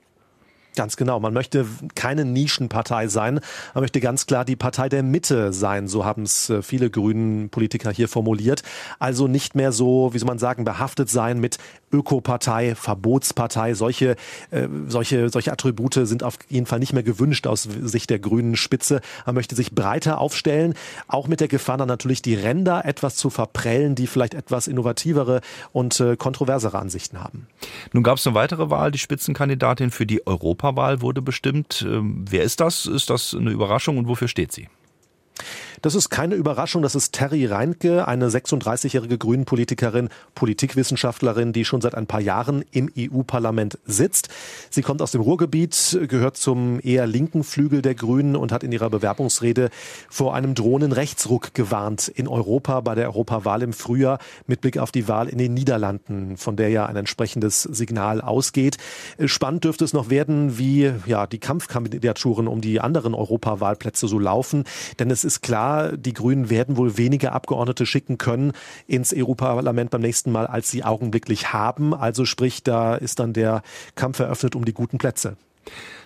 Ganz 0.76 0.96
genau. 0.96 1.18
Man 1.18 1.34
möchte 1.34 1.66
keine 1.94 2.24
Nischenpartei 2.24 3.08
sein. 3.08 3.40
Man 3.74 3.82
möchte 3.82 4.00
ganz 4.00 4.26
klar 4.26 4.44
die 4.44 4.56
Partei 4.56 4.88
der 4.88 5.02
Mitte 5.02 5.52
sein. 5.52 5.88
So 5.88 6.04
haben 6.04 6.22
es 6.22 6.48
äh, 6.48 6.62
viele 6.62 6.90
grünen 6.90 7.50
Politiker 7.50 7.90
hier 7.90 8.08
formuliert. 8.08 8.62
Also 8.98 9.26
nicht 9.26 9.54
mehr 9.54 9.72
so, 9.72 10.14
wie 10.14 10.18
soll 10.18 10.28
man 10.28 10.38
sagen, 10.38 10.64
behaftet 10.64 11.10
sein 11.10 11.40
mit 11.40 11.58
Ökopartei, 11.92 12.74
Verbotspartei. 12.74 13.74
Solche, 13.74 14.16
äh, 14.50 14.68
solche, 14.86 15.28
solche 15.30 15.52
Attribute 15.52 15.94
sind 15.94 16.22
auf 16.22 16.38
jeden 16.48 16.66
Fall 16.66 16.78
nicht 16.78 16.92
mehr 16.92 17.02
gewünscht 17.02 17.46
aus 17.46 17.62
Sicht 17.62 18.10
der 18.10 18.18
grünen 18.18 18.56
Spitze. 18.56 19.00
Man 19.26 19.34
möchte 19.34 19.54
sich 19.54 19.72
breiter 19.72 20.18
aufstellen, 20.18 20.74
auch 21.08 21.26
mit 21.28 21.40
der 21.40 21.48
Gefahr 21.48 21.78
dann 21.78 21.88
natürlich 21.88 22.22
die 22.22 22.34
Ränder 22.34 22.84
etwas 22.84 23.16
zu 23.16 23.30
verprellen, 23.30 23.94
die 23.94 24.06
vielleicht 24.06 24.34
etwas 24.34 24.68
innovativere 24.68 25.40
und 25.72 25.98
äh, 26.00 26.16
kontroversere 26.16 26.78
Ansichten 26.78 27.20
haben. 27.22 27.46
Nun 27.92 28.02
gab 28.02 28.18
es 28.18 28.26
eine 28.26 28.34
weitere 28.34 28.70
Wahl. 28.70 28.90
Die 28.90 28.98
Spitzenkandidatin 28.98 29.90
für 29.90 30.06
die 30.06 30.26
Europa 30.26 30.50
Europawahl 30.50 31.00
wurde 31.00 31.22
bestimmt. 31.22 31.86
Ähm, 31.88 32.24
wer 32.28 32.42
ist 32.42 32.60
das? 32.60 32.86
Ist 32.86 33.10
das 33.10 33.34
eine 33.34 33.50
Überraschung 33.50 33.98
und 33.98 34.08
wofür 34.08 34.28
steht 34.28 34.52
sie? 34.52 34.68
Das 35.82 35.94
ist 35.94 36.10
keine 36.10 36.34
Überraschung, 36.34 36.82
das 36.82 36.94
ist 36.94 37.12
Terry 37.12 37.46
Reintke, 37.46 38.06
eine 38.06 38.28
36-jährige 38.28 39.16
Grünen-Politikerin, 39.16 40.10
Politikwissenschaftlerin, 40.34 41.54
die 41.54 41.64
schon 41.64 41.80
seit 41.80 41.94
ein 41.94 42.06
paar 42.06 42.20
Jahren 42.20 42.62
im 42.70 42.92
EU-Parlament 42.98 43.78
sitzt. 43.86 44.28
Sie 44.68 44.82
kommt 44.82 45.00
aus 45.00 45.12
dem 45.12 45.22
Ruhrgebiet, 45.22 45.98
gehört 46.06 46.36
zum 46.36 46.80
eher 46.82 47.06
linken 47.06 47.44
Flügel 47.44 47.80
der 47.80 47.94
Grünen 47.94 48.36
und 48.36 48.52
hat 48.52 48.62
in 48.62 48.72
ihrer 48.72 48.90
Bewerbungsrede 48.90 49.70
vor 50.10 50.34
einem 50.34 50.54
drohenden 50.54 50.92
Rechtsruck 50.92 51.54
gewarnt 51.54 52.08
in 52.08 52.28
Europa 52.28 52.80
bei 52.80 52.94
der 52.94 53.06
Europawahl 53.06 53.62
im 53.62 53.72
Frühjahr 53.72 54.18
mit 54.46 54.60
Blick 54.60 54.76
auf 54.76 54.92
die 54.92 55.08
Wahl 55.08 55.30
in 55.30 55.38
den 55.38 55.54
Niederlanden, 55.54 56.36
von 56.36 56.56
der 56.56 56.68
ja 56.68 56.84
ein 56.84 56.96
entsprechendes 56.96 57.62
Signal 57.62 58.20
ausgeht. 58.20 58.76
Spannend 59.24 59.64
dürfte 59.64 59.84
es 59.84 59.94
noch 59.94 60.10
werden, 60.10 60.58
wie 60.58 60.92
ja 61.06 61.26
die 61.26 61.38
Kampfkandidaturen 61.38 62.48
um 62.48 62.60
die 62.60 62.80
anderen 62.82 63.14
Europawahlplätze 63.14 64.08
so 64.08 64.18
laufen, 64.18 64.64
denn 64.98 65.10
es 65.10 65.24
ist 65.24 65.40
klar, 65.40 65.69
die 65.78 66.12
Grünen 66.12 66.50
werden 66.50 66.76
wohl 66.76 66.96
weniger 66.96 67.32
Abgeordnete 67.32 67.86
schicken 67.86 68.18
können 68.18 68.52
ins 68.86 69.14
EU-Parlament 69.16 69.90
beim 69.90 70.00
nächsten 70.00 70.32
Mal, 70.32 70.46
als 70.46 70.70
sie 70.70 70.84
augenblicklich 70.84 71.52
haben. 71.52 71.94
Also 71.94 72.24
sprich, 72.24 72.62
da 72.62 72.94
ist 72.94 73.18
dann 73.20 73.32
der 73.32 73.62
Kampf 73.94 74.18
eröffnet 74.18 74.54
um 74.54 74.64
die 74.64 74.74
guten 74.74 74.98
Plätze. 74.98 75.36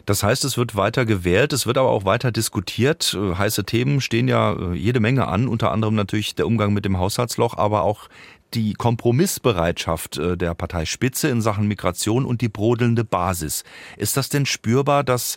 Das 0.07 0.23
heißt, 0.23 0.45
es 0.45 0.59
wird 0.59 0.77
weiter 0.77 1.07
gewählt, 1.07 1.53
es 1.55 1.67
wird 1.67 1.79
aber 1.79 1.91
auch 1.91 2.05
weiter 2.05 2.31
diskutiert. 2.31 3.17
Äh, 3.19 3.37
heiße 3.37 3.65
Themen 3.65 4.01
stehen 4.01 4.29
ja 4.29 4.53
äh, 4.53 4.75
jede 4.75 5.01
Menge 5.01 5.27
an, 5.29 5.49
unter 5.49 5.73
anderem 5.73 5.95
natürlich 5.95 6.35
der 6.35 6.47
Umgang 6.47 6.75
mit 6.75 6.85
dem 6.85 6.99
Haushaltsloch, 6.99 7.57
aber 7.57 7.83
auch 7.83 8.09
die 8.55 8.75
Kompromissbereitschaft 8.75 10.19
äh, 10.19 10.37
der 10.37 10.55
Parteispitze 10.55 11.29
in 11.29 11.43
Sachen 11.43 11.67
Migration 11.67 12.25
und 12.25 12.41
die 12.41 12.49
brodelnde 12.49 13.05
Basis. 13.05 13.65
Ist 13.97 14.17
das 14.17 14.29
denn 14.29 14.47
spürbar, 14.47 15.05
dass 15.05 15.37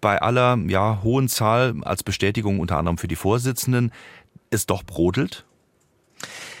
bei 0.00 0.22
aller 0.22 0.58
ja, 0.68 1.00
hohen 1.02 1.28
Zahl 1.28 1.74
als 1.82 2.02
Bestätigung 2.04 2.60
unter 2.60 2.78
anderem 2.78 2.98
für 2.98 3.08
die 3.08 3.16
Vorsitzenden 3.16 3.92
es 4.50 4.66
doch 4.66 4.84
brodelt? 4.84 5.44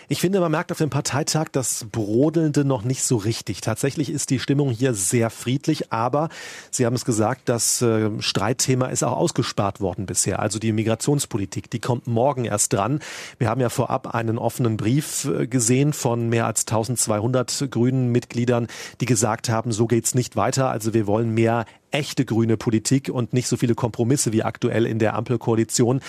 Ich 0.08 0.20
finde, 0.20 0.38
man 0.38 0.52
merkt 0.52 0.70
auf 0.70 0.78
dem 0.78 0.88
Parteitag 0.88 1.48
das 1.50 1.86
Brodelnde 1.90 2.64
noch 2.64 2.84
nicht 2.84 3.02
so 3.02 3.16
richtig. 3.16 3.60
Tatsächlich 3.60 4.08
ist 4.08 4.30
die 4.30 4.38
Stimmung 4.38 4.70
hier 4.70 4.94
sehr 4.94 5.30
friedlich, 5.30 5.92
aber 5.92 6.28
Sie 6.70 6.86
haben 6.86 6.94
es 6.94 7.04
gesagt, 7.04 7.48
das 7.48 7.82
äh, 7.82 8.10
Streitthema 8.20 8.86
ist 8.86 9.02
auch 9.02 9.16
ausgespart 9.16 9.80
worden 9.80 10.06
bisher. 10.06 10.38
Also 10.38 10.60
die 10.60 10.70
Migrationspolitik, 10.70 11.70
die 11.70 11.80
kommt 11.80 12.06
morgen 12.06 12.44
erst 12.44 12.72
dran. 12.72 13.00
Wir 13.38 13.48
haben 13.48 13.60
ja 13.60 13.68
vorab 13.68 14.14
einen 14.14 14.38
offenen 14.38 14.76
Brief 14.76 15.24
äh, 15.24 15.48
gesehen 15.48 15.92
von 15.92 16.28
mehr 16.28 16.46
als 16.46 16.68
1200 16.68 17.68
grünen 17.72 18.12
Mitgliedern, 18.12 18.68
die 19.00 19.06
gesagt 19.06 19.48
haben, 19.48 19.72
so 19.72 19.88
geht's 19.88 20.14
nicht 20.14 20.36
weiter. 20.36 20.70
Also 20.70 20.94
wir 20.94 21.08
wollen 21.08 21.34
mehr 21.34 21.64
echte 21.90 22.24
grüne 22.24 22.56
Politik 22.56 23.08
und 23.08 23.32
nicht 23.32 23.48
so 23.48 23.56
viele 23.56 23.74
Kompromisse 23.74 24.32
wie 24.32 24.42
aktuell 24.42 24.86
in 24.86 24.98
der 24.98 25.14
Ampelkoalition. 25.14 26.00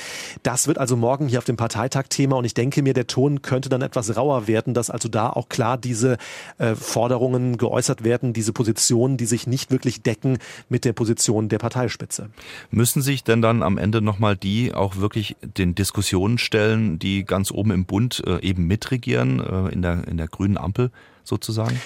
Das 0.43 0.67
wird 0.67 0.77
also 0.77 0.95
morgen 0.95 1.27
hier 1.27 1.39
auf 1.39 1.45
dem 1.45 1.57
Parteitag 1.57 2.05
Thema 2.09 2.37
und 2.37 2.45
ich 2.45 2.53
denke 2.53 2.81
mir, 2.81 2.93
der 2.93 3.07
Ton 3.07 3.41
könnte 3.41 3.69
dann 3.69 3.81
etwas 3.81 4.15
rauer 4.15 4.47
werden, 4.47 4.73
dass 4.73 4.89
also 4.89 5.09
da 5.09 5.29
auch 5.29 5.49
klar 5.49 5.77
diese 5.77 6.17
äh, 6.57 6.75
Forderungen 6.75 7.57
geäußert 7.57 8.03
werden, 8.03 8.33
diese 8.33 8.53
Positionen, 8.53 9.17
die 9.17 9.25
sich 9.25 9.47
nicht 9.47 9.71
wirklich 9.71 10.01
decken 10.01 10.39
mit 10.69 10.85
der 10.85 10.93
Position 10.93 11.49
der 11.49 11.59
Parteispitze. 11.59 12.29
Müssen 12.71 13.01
sich 13.01 13.23
denn 13.23 13.41
dann 13.41 13.63
am 13.63 13.77
Ende 13.77 14.01
nochmal 14.01 14.35
die 14.35 14.73
auch 14.73 14.97
wirklich 14.97 15.35
den 15.41 15.75
Diskussionen 15.75 16.37
stellen, 16.37 16.99
die 16.99 17.23
ganz 17.23 17.51
oben 17.51 17.71
im 17.71 17.85
Bund 17.85 18.23
äh, 18.25 18.39
eben 18.41 18.67
mitregieren, 18.67 19.39
äh, 19.39 19.73
in 19.73 19.81
der, 19.81 20.07
in 20.07 20.17
der 20.17 20.27
grünen 20.27 20.57
Ampel 20.57 20.91
sozusagen? 21.23 21.79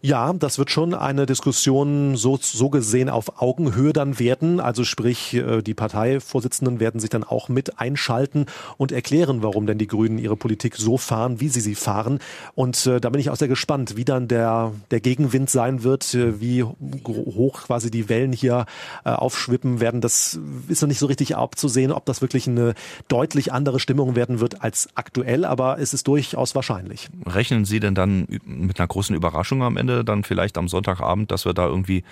Ja, 0.00 0.32
das 0.32 0.58
wird 0.58 0.70
schon 0.70 0.94
eine 0.94 1.26
Diskussion 1.26 2.16
so, 2.16 2.38
so 2.40 2.70
gesehen 2.70 3.08
auf 3.08 3.42
Augenhöhe 3.42 3.92
dann 3.92 4.20
werden. 4.20 4.60
Also 4.60 4.84
sprich, 4.84 5.34
äh, 5.34 5.60
die 5.60 5.74
Parteivorsitzenden 5.74 6.78
werden 6.78 7.00
sich 7.00 7.10
dann 7.10 7.24
auch 7.24 7.48
mit 7.48 7.80
einschalten 7.80 8.46
und 8.76 8.92
erklären, 8.92 9.42
warum 9.42 9.66
denn 9.66 9.78
die 9.78 9.88
Grünen 9.88 10.18
ihre 10.18 10.36
Politik 10.36 10.76
so 10.76 10.98
fahren, 10.98 11.40
wie 11.40 11.48
sie 11.48 11.60
sie 11.60 11.74
fahren. 11.74 12.20
Und 12.54 12.86
äh, 12.86 13.00
da 13.00 13.10
bin 13.10 13.20
ich 13.20 13.30
auch 13.30 13.36
sehr 13.36 13.48
gespannt, 13.48 13.96
wie 13.96 14.04
dann 14.04 14.28
der, 14.28 14.72
der 14.92 15.00
Gegenwind 15.00 15.50
sein 15.50 15.82
wird, 15.82 16.14
äh, 16.14 16.40
wie 16.40 16.62
hoch 16.62 17.62
quasi 17.62 17.90
die 17.90 18.08
Wellen 18.08 18.32
hier 18.32 18.66
äh, 19.04 19.10
aufschwippen 19.10 19.80
werden. 19.80 20.00
Das 20.00 20.38
ist 20.68 20.80
noch 20.80 20.88
nicht 20.88 21.00
so 21.00 21.06
richtig 21.06 21.34
abzusehen, 21.34 21.90
ob 21.90 22.04
das 22.04 22.22
wirklich 22.22 22.46
eine 22.46 22.74
deutlich 23.08 23.52
andere 23.52 23.80
Stimmung 23.80 24.14
werden 24.14 24.38
wird 24.38 24.62
als 24.62 24.90
aktuell, 24.94 25.44
aber 25.44 25.80
es 25.80 25.92
ist 25.92 26.06
durchaus 26.06 26.54
wahrscheinlich. 26.54 27.08
Rechnen 27.26 27.64
Sie 27.64 27.80
denn 27.80 27.96
dann 27.96 28.28
mit 28.44 28.78
einer 28.78 28.86
großen 28.86 29.16
Überraschung 29.16 29.64
am 29.64 29.76
Ende? 29.76 29.87
Wochenende, 29.88 30.04
dann 30.04 30.24
vielleicht 30.24 30.58
am 30.58 30.68
Sonntagabend, 30.68 31.30
dass 31.30 31.44
wir 31.44 31.54
da 31.54 31.66
irgendwie 31.66 32.04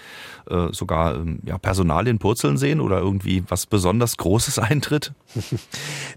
äh, 0.50 0.68
sogar 0.72 1.16
ähm, 1.16 1.40
ja, 1.44 1.58
Personalien 1.58 2.18
purzeln 2.18 2.56
sehen 2.56 2.80
oder 2.80 2.98
irgendwie 2.98 3.44
was 3.48 3.66
besonders 3.66 4.16
Großes 4.16 4.58
eintritt? 4.58 5.12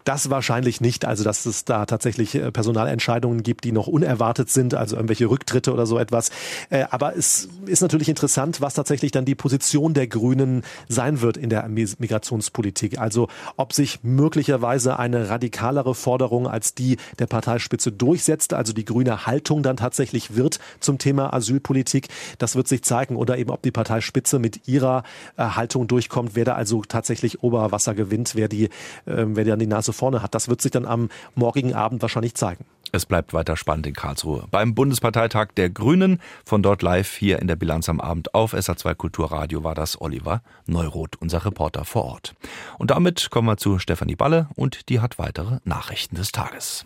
Das 0.06 0.30
wahrscheinlich 0.30 0.82
nicht. 0.82 1.06
Also, 1.06 1.24
dass 1.24 1.46
es 1.46 1.66
da 1.66 1.86
tatsächlich 1.86 2.36
äh, 2.36 2.52
Personalentscheidungen 2.52 3.44
gibt, 3.44 3.64
die 3.64 3.72
noch 3.72 3.88
unerwartet 3.88 4.50
sind, 4.50 4.74
also 4.74 4.96
irgendwelche 4.96 5.30
Rücktritte 5.30 5.74
oder 5.74 5.86
so 5.86 6.00
etwas. 6.00 6.32
Äh, 6.70 6.86
aber 6.90 7.16
es 7.16 7.50
ist 7.66 7.82
natürlich 7.82 8.10
interessant, 8.10 8.62
was 8.62 8.74
tatsächlich 8.74 9.12
dann 9.12 9.26
die 9.26 9.36
Position 9.36 9.94
der 9.94 10.08
Grünen 10.08 10.64
sein 10.88 11.22
wird 11.22 11.38
in 11.38 11.50
der 11.50 11.68
Migrationspolitik. 11.68 13.00
Also, 13.00 13.28
ob 13.58 13.74
sich 13.74 14.00
möglicherweise 14.04 14.98
eine 15.00 15.30
radikalere 15.30 15.96
Forderung 15.96 16.48
als 16.48 16.74
die 16.74 16.98
der 17.20 17.28
Parteispitze 17.28 17.92
durchsetzt, 17.92 18.54
also 18.54 18.74
die 18.74 18.86
grüne 18.86 19.26
Haltung 19.26 19.64
dann 19.64 19.78
tatsächlich 19.78 20.36
wird 20.36 20.60
zum 20.80 20.98
Thema 20.98 21.34
Asyl 21.34 21.49
Asylpolitik. 21.50 22.08
Das 22.38 22.56
wird 22.56 22.68
sich 22.68 22.84
zeigen. 22.84 23.16
Oder 23.16 23.38
eben, 23.38 23.50
ob 23.50 23.62
die 23.62 23.72
Parteispitze 23.72 24.40
mit 24.40 24.68
ihrer 24.68 25.04
äh, 25.38 25.44
Haltung 25.44 25.88
durchkommt, 25.88 26.32
wer 26.36 26.46
da 26.46 26.54
also 26.54 26.84
tatsächlich 26.88 27.44
Oberwasser 27.44 27.96
gewinnt, 27.96 28.36
wer 28.36 28.48
die, 28.48 28.66
äh, 28.66 28.70
wer 29.06 29.46
dann 29.46 29.60
die 29.60 29.68
Nase 29.68 29.94
vorne 29.94 30.22
hat. 30.22 30.36
Das 30.36 30.48
wird 30.48 30.62
sich 30.62 30.72
dann 30.72 30.86
am 30.86 31.10
morgigen 31.36 31.74
Abend 31.74 32.02
wahrscheinlich 32.02 32.36
zeigen. 32.36 32.66
Es 32.92 33.06
bleibt 33.06 33.34
weiter 33.34 33.56
spannend 33.56 33.86
in 33.86 33.94
Karlsruhe. 33.94 34.46
Beim 34.50 34.74
Bundesparteitag 34.74 35.50
der 35.58 35.70
Grünen, 35.70 36.20
von 36.44 36.64
dort 36.64 36.82
live 36.82 37.16
hier 37.16 37.40
in 37.40 37.48
der 37.48 37.56
Bilanz 37.56 37.88
am 37.88 38.00
Abend 38.00 38.34
auf 38.34 38.56
SA2 38.56 38.96
Kulturradio 38.96 39.64
war 39.64 39.76
das 39.76 40.02
Oliver 40.02 40.42
Neuroth, 40.66 41.16
unser 41.20 41.46
Reporter 41.46 41.86
vor 41.86 42.06
Ort. 42.06 42.34
Und 42.80 42.90
damit 42.90 43.30
kommen 43.30 43.48
wir 43.48 43.58
zu 43.58 43.78
Stefanie 43.78 44.16
Balle 44.16 44.50
und 44.56 44.90
die 44.90 45.02
hat 45.02 45.20
weitere 45.20 45.60
Nachrichten 45.66 46.16
des 46.16 46.32
Tages. 46.32 46.86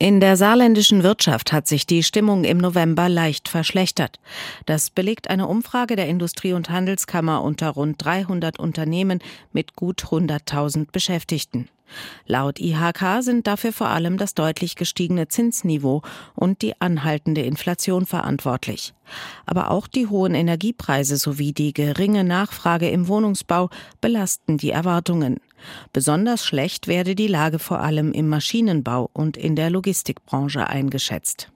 In 0.00 0.20
der 0.20 0.36
saarländischen 0.36 1.02
Wirtschaft 1.02 1.52
hat 1.52 1.66
sich 1.66 1.84
die 1.84 2.04
Stimmung 2.04 2.44
im 2.44 2.58
November 2.58 3.08
leicht 3.08 3.48
verschlechtert. 3.48 4.20
Das 4.64 4.90
belegt 4.90 5.28
eine 5.28 5.48
Umfrage 5.48 5.96
der 5.96 6.06
Industrie- 6.06 6.52
und 6.52 6.70
Handelskammer 6.70 7.42
unter 7.42 7.70
rund 7.70 8.04
300 8.04 8.60
Unternehmen 8.60 9.18
mit 9.52 9.74
gut 9.74 10.04
100.000 10.04 10.92
Beschäftigten. 10.92 11.68
Laut 12.26 12.60
IHK 12.60 13.22
sind 13.22 13.48
dafür 13.48 13.72
vor 13.72 13.88
allem 13.88 14.18
das 14.18 14.34
deutlich 14.34 14.76
gestiegene 14.76 15.26
Zinsniveau 15.26 16.02
und 16.36 16.62
die 16.62 16.80
anhaltende 16.80 17.42
Inflation 17.42 18.06
verantwortlich. 18.06 18.94
Aber 19.46 19.70
auch 19.72 19.88
die 19.88 20.06
hohen 20.06 20.34
Energiepreise 20.34 21.16
sowie 21.16 21.52
die 21.52 21.72
geringe 21.72 22.22
Nachfrage 22.22 22.88
im 22.88 23.08
Wohnungsbau 23.08 23.68
belasten 24.00 24.58
die 24.58 24.70
Erwartungen. 24.70 25.40
Besonders 25.92 26.44
schlecht 26.44 26.88
werde 26.88 27.14
die 27.14 27.26
Lage 27.26 27.58
vor 27.58 27.80
allem 27.80 28.12
im 28.12 28.28
Maschinenbau 28.28 29.10
und 29.12 29.36
in 29.36 29.56
der 29.56 29.70
Logistikbranche 29.70 30.66
eingeschätzt. 30.66 31.50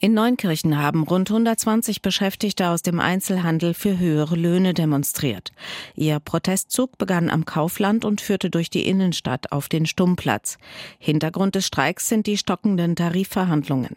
In 0.00 0.12
Neunkirchen 0.12 0.76
haben 0.76 1.04
rund 1.04 1.30
120 1.30 2.02
Beschäftigte 2.02 2.68
aus 2.68 2.82
dem 2.82 3.00
Einzelhandel 3.00 3.72
für 3.74 3.98
höhere 3.98 4.36
Löhne 4.36 4.74
demonstriert. 4.74 5.52
Ihr 5.94 6.20
Protestzug 6.20 6.98
begann 6.98 7.30
am 7.30 7.46
Kaufland 7.46 8.04
und 8.04 8.20
führte 8.20 8.50
durch 8.50 8.68
die 8.68 8.86
Innenstadt 8.86 9.52
auf 9.52 9.68
den 9.68 9.86
Stummplatz. 9.86 10.58
Hintergrund 10.98 11.54
des 11.54 11.66
Streiks 11.66 12.08
sind 12.08 12.26
die 12.26 12.36
stockenden 12.36 12.96
Tarifverhandlungen. 12.96 13.96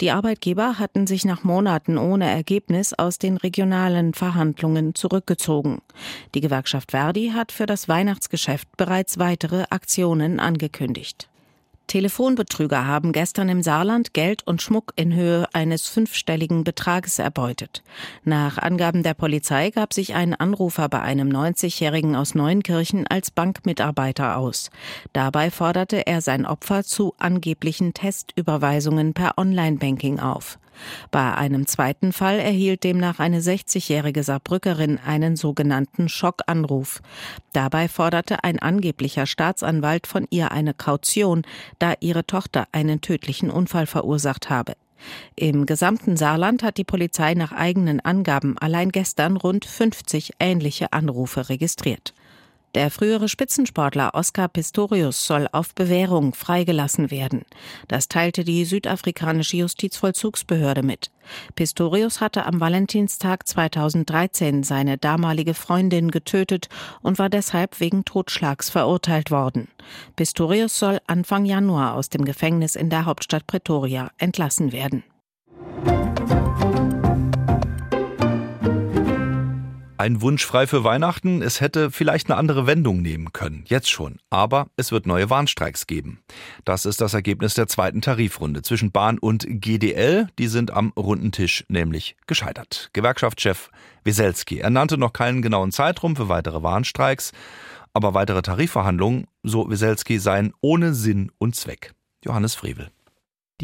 Die 0.00 0.10
Arbeitgeber 0.10 0.78
hatten 0.78 1.06
sich 1.06 1.24
nach 1.24 1.44
Monaten 1.44 1.98
ohne 1.98 2.28
Ergebnis 2.28 2.92
aus 2.92 3.18
den 3.18 3.36
regionalen 3.36 4.14
Verhandlungen 4.14 4.94
zurückgezogen. 4.94 5.82
Die 6.34 6.40
Gewerkschaft 6.40 6.90
Verdi 6.90 7.32
hat 7.34 7.52
für 7.52 7.66
das 7.66 7.88
Weihnachtsgeschäft 7.88 8.76
bereits 8.76 9.18
weitere 9.18 9.64
Aktionen 9.70 10.40
angekündigt. 10.40 11.28
Telefonbetrüger 11.86 12.86
haben 12.86 13.12
gestern 13.12 13.48
im 13.48 13.62
Saarland 13.62 14.14
Geld 14.14 14.46
und 14.46 14.62
Schmuck 14.62 14.92
in 14.96 15.14
Höhe 15.14 15.46
eines 15.52 15.86
fünfstelligen 15.86 16.64
Betrages 16.64 17.18
erbeutet. 17.18 17.82
Nach 18.24 18.58
Angaben 18.58 19.02
der 19.02 19.14
Polizei 19.14 19.70
gab 19.70 19.92
sich 19.92 20.14
ein 20.14 20.34
Anrufer 20.34 20.88
bei 20.88 21.00
einem 21.00 21.28
90-Jährigen 21.28 22.16
aus 22.16 22.34
Neuenkirchen 22.34 23.06
als 23.06 23.30
Bankmitarbeiter 23.30 24.36
aus. 24.36 24.70
Dabei 25.12 25.50
forderte 25.50 26.06
er 26.06 26.20
sein 26.20 26.46
Opfer 26.46 26.84
zu 26.84 27.14
angeblichen 27.18 27.94
Testüberweisungen 27.94 29.14
per 29.14 29.38
Online-Banking 29.38 30.20
auf. 30.20 30.58
Bei 31.10 31.34
einem 31.34 31.66
zweiten 31.66 32.12
Fall 32.12 32.38
erhielt 32.38 32.84
demnach 32.84 33.18
eine 33.18 33.40
60-jährige 33.40 34.22
Saarbrückerin 34.22 34.98
einen 35.04 35.36
sogenannten 35.36 36.08
Schockanruf. 36.08 37.00
Dabei 37.52 37.88
forderte 37.88 38.44
ein 38.44 38.58
angeblicher 38.58 39.26
Staatsanwalt 39.26 40.06
von 40.06 40.26
ihr 40.30 40.52
eine 40.52 40.74
Kaution, 40.74 41.42
da 41.78 41.94
ihre 42.00 42.26
Tochter 42.26 42.66
einen 42.72 43.00
tödlichen 43.00 43.50
Unfall 43.50 43.86
verursacht 43.86 44.50
habe. 44.50 44.74
Im 45.36 45.66
gesamten 45.66 46.16
Saarland 46.16 46.62
hat 46.62 46.78
die 46.78 46.84
Polizei 46.84 47.34
nach 47.34 47.52
eigenen 47.52 48.00
Angaben 48.00 48.56
allein 48.58 48.90
gestern 48.90 49.36
rund 49.36 49.64
50 49.64 50.32
ähnliche 50.40 50.92
Anrufe 50.92 51.48
registriert. 51.48 52.14
Der 52.74 52.90
frühere 52.90 53.28
Spitzensportler 53.28 54.10
Oscar 54.14 54.48
Pistorius 54.48 55.24
soll 55.26 55.46
auf 55.52 55.76
Bewährung 55.76 56.34
freigelassen 56.34 57.12
werden. 57.12 57.44
Das 57.86 58.08
teilte 58.08 58.42
die 58.42 58.64
südafrikanische 58.64 59.58
Justizvollzugsbehörde 59.58 60.82
mit. 60.82 61.12
Pistorius 61.54 62.20
hatte 62.20 62.46
am 62.46 62.58
Valentinstag 62.58 63.46
2013 63.46 64.64
seine 64.64 64.98
damalige 64.98 65.54
Freundin 65.54 66.10
getötet 66.10 66.68
und 67.00 67.20
war 67.20 67.30
deshalb 67.30 67.78
wegen 67.78 68.04
Totschlags 68.04 68.70
verurteilt 68.70 69.30
worden. 69.30 69.68
Pistorius 70.16 70.76
soll 70.76 70.98
Anfang 71.06 71.44
Januar 71.44 71.94
aus 71.94 72.08
dem 72.08 72.24
Gefängnis 72.24 72.74
in 72.74 72.90
der 72.90 73.04
Hauptstadt 73.04 73.46
Pretoria 73.46 74.10
entlassen 74.18 74.72
werden. 74.72 75.04
Ein 79.96 80.20
Wunsch 80.22 80.44
frei 80.44 80.66
für 80.66 80.82
Weihnachten. 80.82 81.40
Es 81.40 81.60
hätte 81.60 81.92
vielleicht 81.92 82.28
eine 82.28 82.36
andere 82.36 82.66
Wendung 82.66 83.00
nehmen 83.00 83.32
können. 83.32 83.64
Jetzt 83.68 83.90
schon. 83.90 84.18
Aber 84.28 84.66
es 84.76 84.90
wird 84.90 85.06
neue 85.06 85.30
Warnstreiks 85.30 85.86
geben. 85.86 86.18
Das 86.64 86.84
ist 86.84 87.00
das 87.00 87.14
Ergebnis 87.14 87.54
der 87.54 87.68
zweiten 87.68 88.00
Tarifrunde 88.00 88.62
zwischen 88.62 88.90
Bahn 88.90 89.18
und 89.18 89.46
GDL. 89.48 90.26
Die 90.36 90.48
sind 90.48 90.72
am 90.72 90.92
runden 90.96 91.30
Tisch 91.30 91.64
nämlich 91.68 92.16
gescheitert. 92.26 92.90
Gewerkschaftschef 92.92 93.70
Wieselski. 94.02 94.58
Er 94.58 94.70
nannte 94.70 94.98
noch 94.98 95.12
keinen 95.12 95.42
genauen 95.42 95.70
Zeitraum 95.70 96.16
für 96.16 96.28
weitere 96.28 96.64
Warnstreiks. 96.64 97.30
Aber 97.92 98.14
weitere 98.14 98.42
Tarifverhandlungen, 98.42 99.28
so 99.44 99.70
Wieselski, 99.70 100.18
seien 100.18 100.52
ohne 100.60 100.92
Sinn 100.94 101.30
und 101.38 101.54
Zweck. 101.54 101.92
Johannes 102.24 102.56
Frevel. 102.56 102.90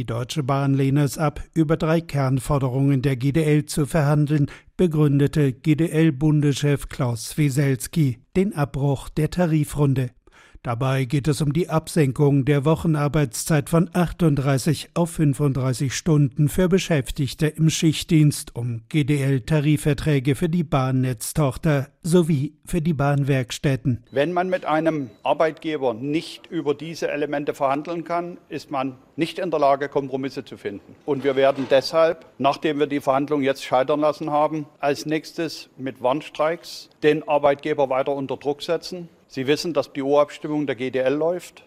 Die 0.01 0.07
Deutsche 0.07 0.43
Bahn 0.43 0.73
lehne 0.73 1.03
es 1.03 1.19
ab, 1.19 1.43
über 1.53 1.77
drei 1.77 2.01
Kernforderungen 2.01 3.03
der 3.03 3.17
GDL 3.17 3.67
zu 3.67 3.85
verhandeln, 3.85 4.47
begründete 4.79 5.53
GDL-Bundeschef 5.53 6.89
Klaus 6.89 7.37
Wieselski 7.37 8.17
den 8.35 8.55
Abbruch 8.55 9.11
der 9.11 9.29
Tarifrunde. 9.29 10.09
Dabei 10.63 11.07
geht 11.07 11.27
es 11.27 11.41
um 11.41 11.55
die 11.55 11.71
Absenkung 11.71 12.45
der 12.45 12.67
Wochenarbeitszeit 12.67 13.71
von 13.71 13.89
38 13.95 14.91
auf 14.93 15.13
35 15.13 15.95
Stunden 15.95 16.51
für 16.51 16.69
Beschäftigte 16.69 17.47
im 17.47 17.71
Schichtdienst, 17.71 18.55
um 18.55 18.83
GDL-Tarifverträge 18.91 20.35
für 20.35 20.51
die 20.51 20.63
Bahnnetztochter 20.63 21.89
sowie 22.03 22.59
für 22.67 22.83
die 22.83 22.93
Bahnwerkstätten. 22.93 24.05
Wenn 24.11 24.35
man 24.35 24.51
mit 24.51 24.67
einem 24.67 25.09
Arbeitgeber 25.23 25.95
nicht 25.95 26.47
über 26.49 26.75
diese 26.75 27.11
Elemente 27.11 27.55
verhandeln 27.55 28.05
kann, 28.05 28.37
ist 28.51 28.71
man 28.71 28.99
nicht 29.17 29.39
in 29.39 29.51
der 29.51 29.61
Lage, 29.61 29.89
Kompromisse 29.89 30.45
zu 30.45 30.59
finden. 30.59 30.95
Und 31.07 31.25
wir 31.25 31.37
werden 31.37 31.69
deshalb, 31.71 32.27
nachdem 32.37 32.79
wir 32.79 32.87
die 32.87 33.01
Verhandlungen 33.01 33.45
jetzt 33.45 33.65
scheitern 33.65 34.01
lassen 34.01 34.31
haben, 34.31 34.67
als 34.79 35.07
nächstes 35.07 35.71
mit 35.79 36.03
Warnstreiks 36.03 36.91
den 37.03 37.27
Arbeitgeber 37.27 37.89
weiter 37.89 38.15
unter 38.15 38.37
Druck 38.37 38.61
setzen 38.61 39.09
Sie 39.33 39.47
wissen, 39.47 39.73
dass 39.73 39.93
die 39.93 40.03
Urabstimmung 40.03 40.67
der 40.67 40.75
GDL 40.75 41.15
läuft 41.15 41.63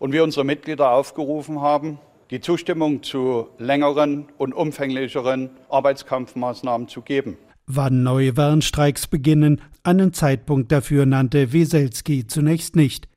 und 0.00 0.12
wir 0.12 0.24
unsere 0.24 0.44
Mitglieder 0.44 0.90
aufgerufen 0.90 1.60
haben, 1.60 2.00
die 2.32 2.40
Zustimmung 2.40 3.04
zu 3.04 3.46
längeren 3.56 4.26
und 4.36 4.52
umfänglicheren 4.52 5.50
Arbeitskampfmaßnahmen 5.68 6.88
zu 6.88 7.02
geben. 7.02 7.38
Wann 7.68 8.02
neue 8.02 8.36
Warnstreiks 8.36 9.06
beginnen, 9.06 9.60
einen 9.84 10.12
Zeitpunkt 10.12 10.72
dafür 10.72 11.06
nannte 11.06 11.52
Weselski 11.52 12.26
zunächst 12.26 12.74
nicht. 12.74 13.08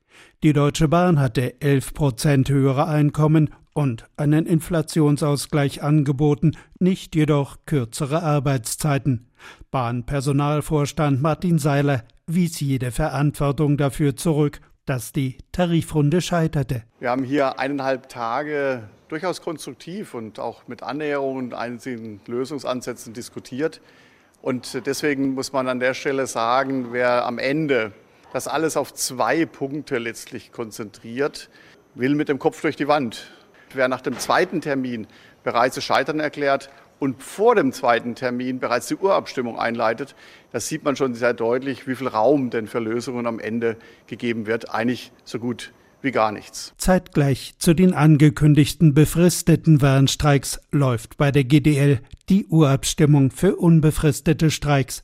Die 0.44 0.52
Deutsche 0.52 0.86
Bahn 0.86 1.18
hatte 1.18 1.60
11 1.60 1.92
Prozent 1.92 2.50
höhere 2.50 2.86
Einkommen 2.86 3.50
und 3.74 4.06
einen 4.16 4.46
Inflationsausgleich 4.46 5.82
angeboten, 5.82 6.52
nicht 6.78 7.16
jedoch 7.16 7.56
kürzere 7.66 8.22
Arbeitszeiten. 8.22 9.26
Bahnpersonalvorstand 9.70 11.22
Martin 11.22 11.58
Seiler 11.58 12.04
wies 12.26 12.60
jede 12.60 12.90
Verantwortung 12.90 13.76
dafür 13.76 14.16
zurück, 14.16 14.60
dass 14.86 15.12
die 15.12 15.38
Tarifrunde 15.52 16.20
scheiterte. 16.20 16.82
Wir 16.98 17.10
haben 17.10 17.24
hier 17.24 17.58
eineinhalb 17.58 18.08
Tage 18.08 18.88
durchaus 19.08 19.42
konstruktiv 19.42 20.14
und 20.14 20.40
auch 20.40 20.66
mit 20.66 20.82
Annäherungen 20.82 21.46
und 21.46 21.54
einzigen 21.54 22.20
Lösungsansätzen 22.26 23.12
diskutiert. 23.12 23.80
Und 24.40 24.86
deswegen 24.86 25.34
muss 25.34 25.52
man 25.52 25.68
an 25.68 25.78
der 25.78 25.94
Stelle 25.94 26.26
sagen, 26.26 26.88
wer 26.92 27.26
am 27.26 27.38
Ende 27.38 27.92
das 28.32 28.48
alles 28.48 28.76
auf 28.76 28.92
zwei 28.94 29.46
Punkte 29.46 29.98
letztlich 29.98 30.50
konzentriert, 30.50 31.50
will 31.94 32.14
mit 32.14 32.28
dem 32.28 32.38
Kopf 32.38 32.60
durch 32.62 32.76
die 32.76 32.88
Wand. 32.88 33.30
Wer 33.74 33.88
nach 33.88 34.00
dem 34.00 34.18
zweiten 34.18 34.60
Termin 34.60 35.06
bereits 35.44 35.76
das 35.76 35.84
Scheitern 35.84 36.18
erklärt 36.18 36.70
und 37.02 37.20
vor 37.20 37.56
dem 37.56 37.72
zweiten 37.72 38.14
Termin 38.14 38.60
bereits 38.60 38.86
die 38.86 38.94
Urabstimmung 38.94 39.58
einleitet, 39.58 40.14
da 40.52 40.60
sieht 40.60 40.84
man 40.84 40.94
schon 40.94 41.14
sehr 41.14 41.34
deutlich, 41.34 41.88
wie 41.88 41.96
viel 41.96 42.06
Raum 42.06 42.50
denn 42.50 42.68
für 42.68 42.78
Lösungen 42.78 43.26
am 43.26 43.40
Ende 43.40 43.76
gegeben 44.06 44.46
wird. 44.46 44.72
Eigentlich 44.72 45.10
so 45.24 45.40
gut 45.40 45.72
wie 46.00 46.12
gar 46.12 46.30
nichts. 46.30 46.72
Zeitgleich 46.76 47.54
zu 47.58 47.74
den 47.74 47.92
angekündigten 47.92 48.94
befristeten 48.94 49.82
Warnstreiks 49.82 50.60
läuft 50.70 51.16
bei 51.16 51.32
der 51.32 51.42
GDL 51.42 51.98
die 52.28 52.46
Urabstimmung 52.46 53.32
für 53.32 53.56
unbefristete 53.56 54.52
Streiks. 54.52 55.02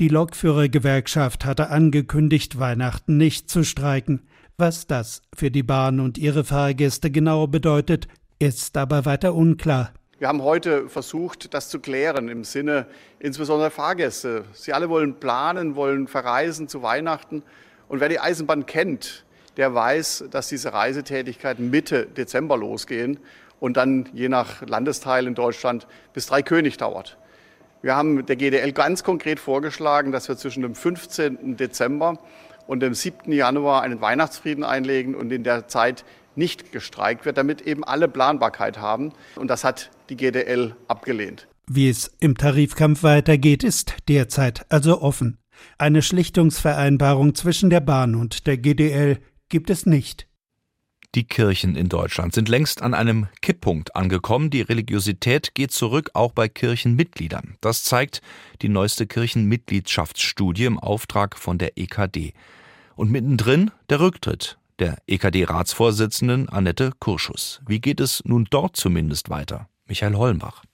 Die 0.00 0.08
Lokführergewerkschaft 0.08 1.44
hatte 1.44 1.70
angekündigt, 1.70 2.58
Weihnachten 2.58 3.16
nicht 3.16 3.48
zu 3.48 3.62
streiken. 3.62 4.26
Was 4.56 4.88
das 4.88 5.22
für 5.36 5.52
die 5.52 5.62
Bahn 5.62 6.00
und 6.00 6.18
ihre 6.18 6.42
Fahrgäste 6.42 7.12
genau 7.12 7.46
bedeutet, 7.46 8.08
ist 8.40 8.76
aber 8.76 9.04
weiter 9.04 9.34
unklar. 9.34 9.92
Wir 10.20 10.26
haben 10.26 10.42
heute 10.42 10.88
versucht, 10.88 11.54
das 11.54 11.68
zu 11.68 11.78
klären 11.78 12.28
im 12.28 12.42
Sinne 12.42 12.86
insbesondere 13.20 13.70
Fahrgäste. 13.70 14.44
Sie 14.52 14.72
alle 14.72 14.88
wollen 14.88 15.20
planen, 15.20 15.76
wollen 15.76 16.08
verreisen 16.08 16.66
zu 16.66 16.82
Weihnachten. 16.82 17.44
Und 17.86 18.00
wer 18.00 18.08
die 18.08 18.18
Eisenbahn 18.18 18.66
kennt, 18.66 19.24
der 19.56 19.76
weiß, 19.76 20.24
dass 20.28 20.48
diese 20.48 20.72
Reisetätigkeiten 20.72 21.70
Mitte 21.70 22.06
Dezember 22.06 22.56
losgehen 22.56 23.20
und 23.60 23.76
dann 23.76 24.08
je 24.12 24.28
nach 24.28 24.60
Landesteil 24.66 25.28
in 25.28 25.36
Deutschland 25.36 25.86
bis 26.14 26.26
drei 26.26 26.42
König 26.42 26.78
dauert. 26.78 27.16
Wir 27.80 27.94
haben 27.94 28.26
der 28.26 28.34
GDL 28.34 28.72
ganz 28.72 29.04
konkret 29.04 29.38
vorgeschlagen, 29.38 30.10
dass 30.10 30.28
wir 30.28 30.36
zwischen 30.36 30.64
dem 30.64 30.74
15. 30.74 31.56
Dezember 31.56 32.18
und 32.66 32.80
dem 32.80 32.92
7. 32.92 33.30
Januar 33.30 33.82
einen 33.82 34.00
Weihnachtsfrieden 34.00 34.64
einlegen 34.64 35.14
und 35.14 35.30
in 35.30 35.44
der 35.44 35.68
Zeit 35.68 36.04
nicht 36.38 36.72
gestreikt 36.72 37.26
wird, 37.26 37.36
damit 37.36 37.60
eben 37.60 37.84
alle 37.84 38.08
Planbarkeit 38.08 38.78
haben. 38.78 39.12
Und 39.36 39.48
das 39.48 39.64
hat 39.64 39.90
die 40.08 40.16
GDL 40.16 40.74
abgelehnt. 40.86 41.48
Wie 41.66 41.90
es 41.90 42.10
im 42.20 42.36
Tarifkampf 42.36 43.02
weitergeht, 43.02 43.62
ist 43.62 43.94
derzeit 44.08 44.64
also 44.70 45.02
offen. 45.02 45.38
Eine 45.76 46.00
Schlichtungsvereinbarung 46.00 47.34
zwischen 47.34 47.68
der 47.68 47.80
Bahn 47.80 48.14
und 48.14 48.46
der 48.46 48.56
GDL 48.56 49.18
gibt 49.48 49.68
es 49.68 49.84
nicht. 49.84 50.28
Die 51.14 51.24
Kirchen 51.24 51.74
in 51.74 51.88
Deutschland 51.88 52.34
sind 52.34 52.48
längst 52.48 52.82
an 52.82 52.92
einem 52.92 53.28
Kipppunkt 53.40 53.96
angekommen. 53.96 54.50
Die 54.50 54.60
Religiosität 54.60 55.54
geht 55.54 55.72
zurück, 55.72 56.10
auch 56.12 56.32
bei 56.32 56.48
Kirchenmitgliedern. 56.48 57.56
Das 57.62 57.82
zeigt 57.82 58.20
die 58.60 58.68
neueste 58.68 59.06
Kirchenmitgliedschaftsstudie 59.06 60.66
im 60.66 60.78
Auftrag 60.78 61.38
von 61.38 61.56
der 61.56 61.78
EKD. 61.78 62.34
Und 62.94 63.10
mittendrin 63.10 63.70
der 63.88 64.00
Rücktritt 64.00 64.58
der 64.78 64.98
EKD-Ratsvorsitzenden 65.06 66.48
Annette 66.48 66.92
Kurschus. 66.98 67.60
Wie 67.66 67.80
geht 67.80 68.00
es 68.00 68.22
nun 68.24 68.46
dort 68.50 68.76
zumindest 68.76 69.30
weiter? 69.30 69.68
Michael 69.86 70.14
Hollenbach. 70.14 70.64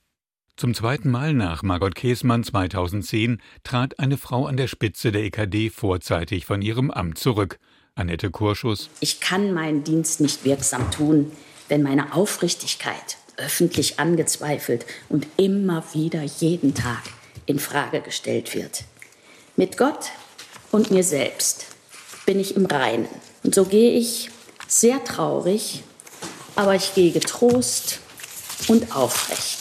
Zum 0.57 0.75
zweiten 0.75 1.11
Mal 1.11 1.35
nach 1.35 1.63
Margot 1.63 1.95
Käßmann 1.95 2.45
2010 2.45 3.41
trat 3.65 3.99
eine 3.99 4.17
Frau 4.17 4.47
an 4.47 4.57
der 4.57 4.69
Spitze 4.69 5.11
der 5.11 5.25
EKD 5.25 5.71
vorzeitig 5.71 6.47
von 6.47 6.63
ihrem 6.63 6.91
Amt 6.91 7.19
zurück. 7.19 7.59
Annette 7.97 8.31
Kurschus. 8.31 8.91
Ich 9.01 9.21
kann 9.21 9.53
meinen 9.53 9.85
Dienst 9.85 10.21
nicht 10.21 10.45
wirksam 10.45 10.91
tun, 10.91 11.33
wenn 11.69 11.83
meine 11.83 12.15
Aufrichtigkeit 12.15 13.19
öffentlich 13.37 13.99
angezweifelt 13.99 14.87
und 15.09 15.27
immer 15.37 15.83
wieder 15.93 16.23
jeden 16.23 16.75
Tag 16.75 17.03
in 17.47 17.59
Frage 17.59 18.01
gestellt 18.01 18.55
wird. 18.55 18.85
Mit 19.57 19.77
Gott 19.77 20.11
und 20.71 20.91
mir 20.91 21.05
selbst 21.05 21.67
bin 22.27 22.41
ich 22.41 22.57
im 22.57 22.67
Reinen. 22.67 23.09
Und 23.45 23.55
so 23.55 23.65
gehe 23.67 23.93
ich 23.93 24.31
sehr 24.67 25.05
traurig, 25.05 25.85
aber 26.57 26.75
ich 26.75 26.95
gehe 26.95 27.13
getrost 27.13 28.01
und 28.69 28.97
aufrecht. 28.97 29.59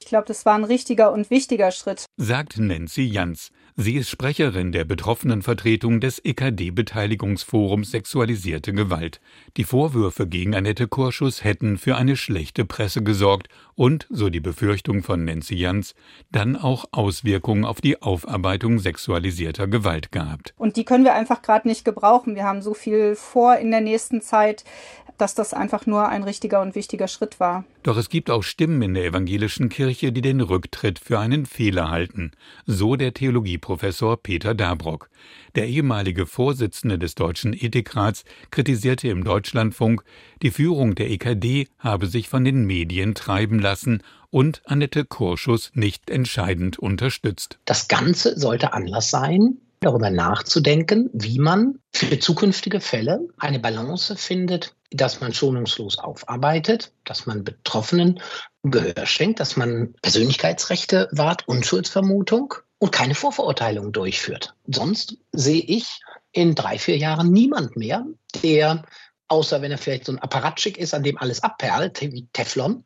Ich 0.00 0.06
glaube, 0.06 0.26
das 0.26 0.46
war 0.46 0.54
ein 0.54 0.64
richtiger 0.64 1.12
und 1.12 1.30
wichtiger 1.30 1.70
Schritt, 1.70 2.06
sagt 2.16 2.58
Nancy 2.58 3.02
Jans. 3.02 3.50
Sie 3.76 3.94
ist 3.94 4.08
Sprecherin 4.08 4.72
der 4.72 4.84
Betroffenenvertretung 4.84 6.00
des 6.00 6.18
EKD-Beteiligungsforums 6.24 7.92
Sexualisierte 7.92 8.72
Gewalt. 8.72 9.20
Die 9.58 9.64
Vorwürfe 9.64 10.28
gegen 10.28 10.54
Annette 10.54 10.86
Kurschus 10.86 11.42
hätten 11.42 11.78
für 11.78 11.96
eine 11.96 12.16
schlechte 12.16 12.64
Presse 12.64 13.02
gesorgt 13.02 13.48
und, 13.74 14.06
so 14.08 14.30
die 14.30 14.38
Befürchtung 14.38 15.02
von 15.02 15.24
Nancy 15.24 15.56
Jans, 15.56 15.96
dann 16.30 16.54
auch 16.54 16.84
Auswirkungen 16.92 17.64
auf 17.64 17.80
die 17.80 18.00
Aufarbeitung 18.00 18.78
sexualisierter 18.78 19.66
Gewalt 19.66 20.12
gehabt. 20.12 20.54
Und 20.58 20.76
die 20.76 20.84
können 20.84 21.02
wir 21.02 21.14
einfach 21.14 21.42
gerade 21.42 21.66
nicht 21.66 21.84
gebrauchen. 21.84 22.36
Wir 22.36 22.44
haben 22.44 22.62
so 22.62 22.72
viel 22.72 23.16
vor 23.16 23.56
in 23.56 23.72
der 23.72 23.80
nächsten 23.80 24.22
Zeit 24.22 24.62
dass 25.18 25.34
das 25.34 25.52
einfach 25.52 25.84
nur 25.84 26.08
ein 26.08 26.22
richtiger 26.22 26.62
und 26.62 26.74
wichtiger 26.74 27.08
Schritt 27.08 27.40
war. 27.40 27.64
Doch 27.82 27.96
es 27.96 28.08
gibt 28.08 28.30
auch 28.30 28.42
Stimmen 28.42 28.80
in 28.82 28.94
der 28.94 29.04
evangelischen 29.04 29.68
Kirche, 29.68 30.12
die 30.12 30.20
den 30.22 30.40
Rücktritt 30.40 30.98
für 30.98 31.18
einen 31.18 31.44
Fehler 31.44 31.90
halten. 31.90 32.30
So 32.66 32.96
der 32.96 33.12
Theologieprofessor 33.12 34.16
Peter 34.22 34.54
Dabrock. 34.54 35.10
Der 35.56 35.66
ehemalige 35.66 36.26
Vorsitzende 36.26 36.98
des 36.98 37.14
Deutschen 37.16 37.52
Ethikrats 37.52 38.24
kritisierte 38.50 39.08
im 39.08 39.24
Deutschlandfunk, 39.48 40.04
die 40.42 40.50
Führung 40.50 40.94
der 40.94 41.08
EKD 41.08 41.68
habe 41.78 42.06
sich 42.06 42.28
von 42.28 42.44
den 42.44 42.66
Medien 42.66 43.14
treiben 43.14 43.58
lassen 43.58 44.02
und 44.28 44.60
Annette 44.66 45.06
Kurschus 45.06 45.70
nicht 45.72 46.10
entscheidend 46.10 46.78
unterstützt. 46.78 47.58
Das 47.64 47.88
Ganze 47.88 48.38
sollte 48.38 48.74
Anlass 48.74 49.08
sein, 49.08 49.56
darüber 49.80 50.10
nachzudenken, 50.10 51.08
wie 51.14 51.38
man 51.38 51.78
für 51.94 52.18
zukünftige 52.18 52.82
Fälle 52.82 53.26
eine 53.38 53.58
Balance 53.58 54.16
findet, 54.16 54.74
dass 54.90 55.22
man 55.22 55.32
schonungslos 55.32 55.98
aufarbeitet, 55.98 56.92
dass 57.06 57.24
man 57.24 57.42
Betroffenen 57.42 58.20
Gehör 58.64 59.06
schenkt, 59.06 59.40
dass 59.40 59.56
man 59.56 59.94
Persönlichkeitsrechte 60.02 61.08
wahrt, 61.12 61.48
Unschuldsvermutung 61.48 62.52
und 62.76 62.92
keine 62.92 63.14
Vorverurteilung 63.14 63.92
durchführt. 63.92 64.54
Sonst 64.66 65.16
sehe 65.32 65.62
ich 65.62 66.02
in 66.32 66.54
drei, 66.54 66.78
vier 66.78 66.98
Jahren 66.98 67.32
niemand 67.32 67.76
mehr, 67.76 68.04
der, 68.42 68.84
außer 69.28 69.62
wenn 69.62 69.70
er 69.70 69.78
vielleicht 69.78 70.06
so 70.06 70.12
ein 70.12 70.18
Apparatschik 70.18 70.78
ist, 70.78 70.94
an 70.94 71.02
dem 71.02 71.18
alles 71.18 71.42
abperlt, 71.42 72.00
wie 72.00 72.28
Teflon, 72.32 72.84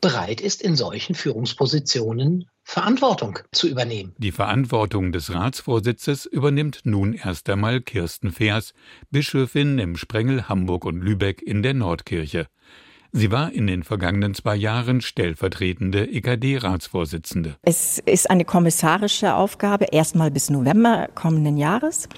bereit 0.00 0.40
ist, 0.40 0.62
in 0.62 0.76
solchen 0.76 1.14
Führungspositionen 1.14 2.46
Verantwortung 2.64 3.38
zu 3.52 3.68
übernehmen. 3.68 4.14
Die 4.18 4.32
Verantwortung 4.32 5.12
des 5.12 5.32
Ratsvorsitzes 5.32 6.26
übernimmt 6.26 6.80
nun 6.84 7.14
erst 7.14 7.48
einmal 7.50 7.80
Kirsten 7.80 8.30
Feers, 8.30 8.72
Bischöfin 9.10 9.78
im 9.78 9.96
Sprengel 9.96 10.48
Hamburg 10.48 10.84
und 10.84 11.00
Lübeck 11.00 11.42
in 11.42 11.62
der 11.62 11.74
Nordkirche. 11.74 12.46
Sie 13.14 13.30
war 13.30 13.52
in 13.52 13.66
den 13.66 13.82
vergangenen 13.82 14.34
zwei 14.34 14.56
Jahren 14.56 15.02
stellvertretende 15.02 16.08
EKD-Ratsvorsitzende. 16.10 17.56
Es 17.60 17.98
ist 17.98 18.30
eine 18.30 18.46
kommissarische 18.46 19.34
Aufgabe, 19.34 19.86
erstmal 19.92 20.30
bis 20.30 20.48
November 20.48 21.08
kommenden 21.14 21.58
Jahres. 21.58 22.08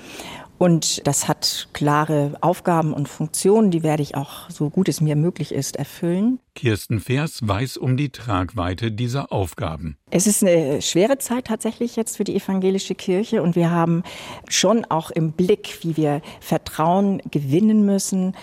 Und 0.65 1.07
das 1.07 1.29
hat 1.29 1.69
klare 1.75 2.39
Aufgaben 2.41 2.95
und 2.95 3.07
Funktionen, 3.07 3.71
die 3.71 3.83
werde 3.83 4.03
ich 4.03 4.15
auch, 4.15 4.49
so 4.49 4.71
gut 4.71 4.89
es 4.89 5.03
mir 5.03 5.15
möglich 5.15 5.53
ist, 5.53 5.77
erfüllen. 5.77 6.41
Kirsten 6.55 7.01
Vers 7.01 7.41
weiß 7.47 7.77
um 7.77 7.99
die 7.99 8.09
Tragweite 8.09 8.91
dieser 8.91 9.31
Aufgaben. 9.31 9.99
Es 10.11 10.27
ist 10.27 10.43
eine 10.43 10.81
schwere 10.81 11.19
Zeit 11.19 11.49
tatsächlich 11.49 11.97
jetzt 11.97 12.17
für 12.17 12.25
die 12.25 12.35
evangelische 12.35 12.95
Kirche 12.95 13.43
und 13.43 13.57
wir 13.57 13.71
haben 13.71 14.05
schon 14.49 14.87
auch 14.87 15.11
im 15.11 15.33
Blick, 15.33 15.81
wie 15.83 15.99
wir 15.99 16.23
Vertrauen 16.41 17.21
gewinnen 17.31 17.85
müssen, 17.85 18.35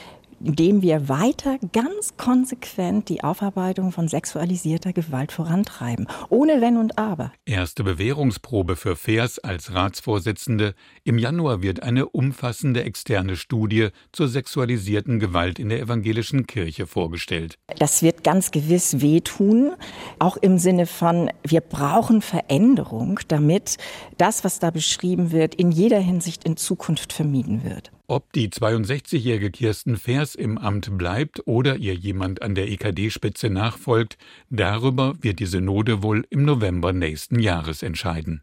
indem 0.43 0.81
wir 0.81 1.09
weiter 1.09 1.57
ganz 1.73 2.17
konsequent 2.17 3.09
die 3.09 3.23
Aufarbeitung 3.23 3.91
von 3.91 4.07
sexualisierter 4.07 4.93
Gewalt 4.93 5.31
vorantreiben, 5.31 6.07
ohne 6.29 6.61
Wenn 6.61 6.77
und 6.77 6.97
Aber. 6.97 7.31
Erste 7.45 7.83
Bewährungsprobe 7.83 8.75
für 8.75 8.95
Fers 8.95 9.39
als 9.39 9.73
Ratsvorsitzende. 9.73 10.73
Im 11.03 11.17
Januar 11.17 11.61
wird 11.61 11.83
eine 11.83 12.07
umfassende 12.09 12.83
externe 12.83 13.35
Studie 13.35 13.89
zur 14.11 14.27
sexualisierten 14.27 15.19
Gewalt 15.19 15.59
in 15.59 15.69
der 15.69 15.79
evangelischen 15.79 16.47
Kirche 16.47 16.87
vorgestellt. 16.87 17.57
Das 17.79 18.01
wird 18.03 18.23
ganz 18.23 18.51
gewiss 18.51 19.01
wehtun, 19.01 19.73
auch 20.19 20.37
im 20.37 20.57
Sinne 20.57 20.85
von, 20.85 21.29
wir 21.43 21.61
brauchen 21.61 22.21
Veränderung, 22.21 23.19
damit 23.27 23.77
das, 24.17 24.43
was 24.43 24.59
da 24.59 24.71
beschrieben 24.71 25.31
wird, 25.31 25.55
in 25.55 25.71
jeder 25.71 25.99
Hinsicht 25.99 26.43
in 26.43 26.57
Zukunft 26.57 27.13
vermieden 27.13 27.63
wird. 27.63 27.91
Ob 28.11 28.33
die 28.33 28.49
62-jährige 28.49 29.51
Kirsten 29.51 29.95
Fers 29.95 30.35
im 30.35 30.57
Amt 30.57 30.97
bleibt 30.97 31.47
oder 31.47 31.77
ihr 31.77 31.95
jemand 31.95 32.41
an 32.41 32.55
der 32.55 32.67
EKD-Spitze 32.67 33.49
nachfolgt, 33.49 34.17
darüber 34.49 35.13
wird 35.21 35.39
die 35.39 35.45
Synode 35.45 36.03
wohl 36.03 36.27
im 36.29 36.43
November 36.43 36.91
nächsten 36.91 37.39
Jahres 37.39 37.83
entscheiden. 37.83 38.41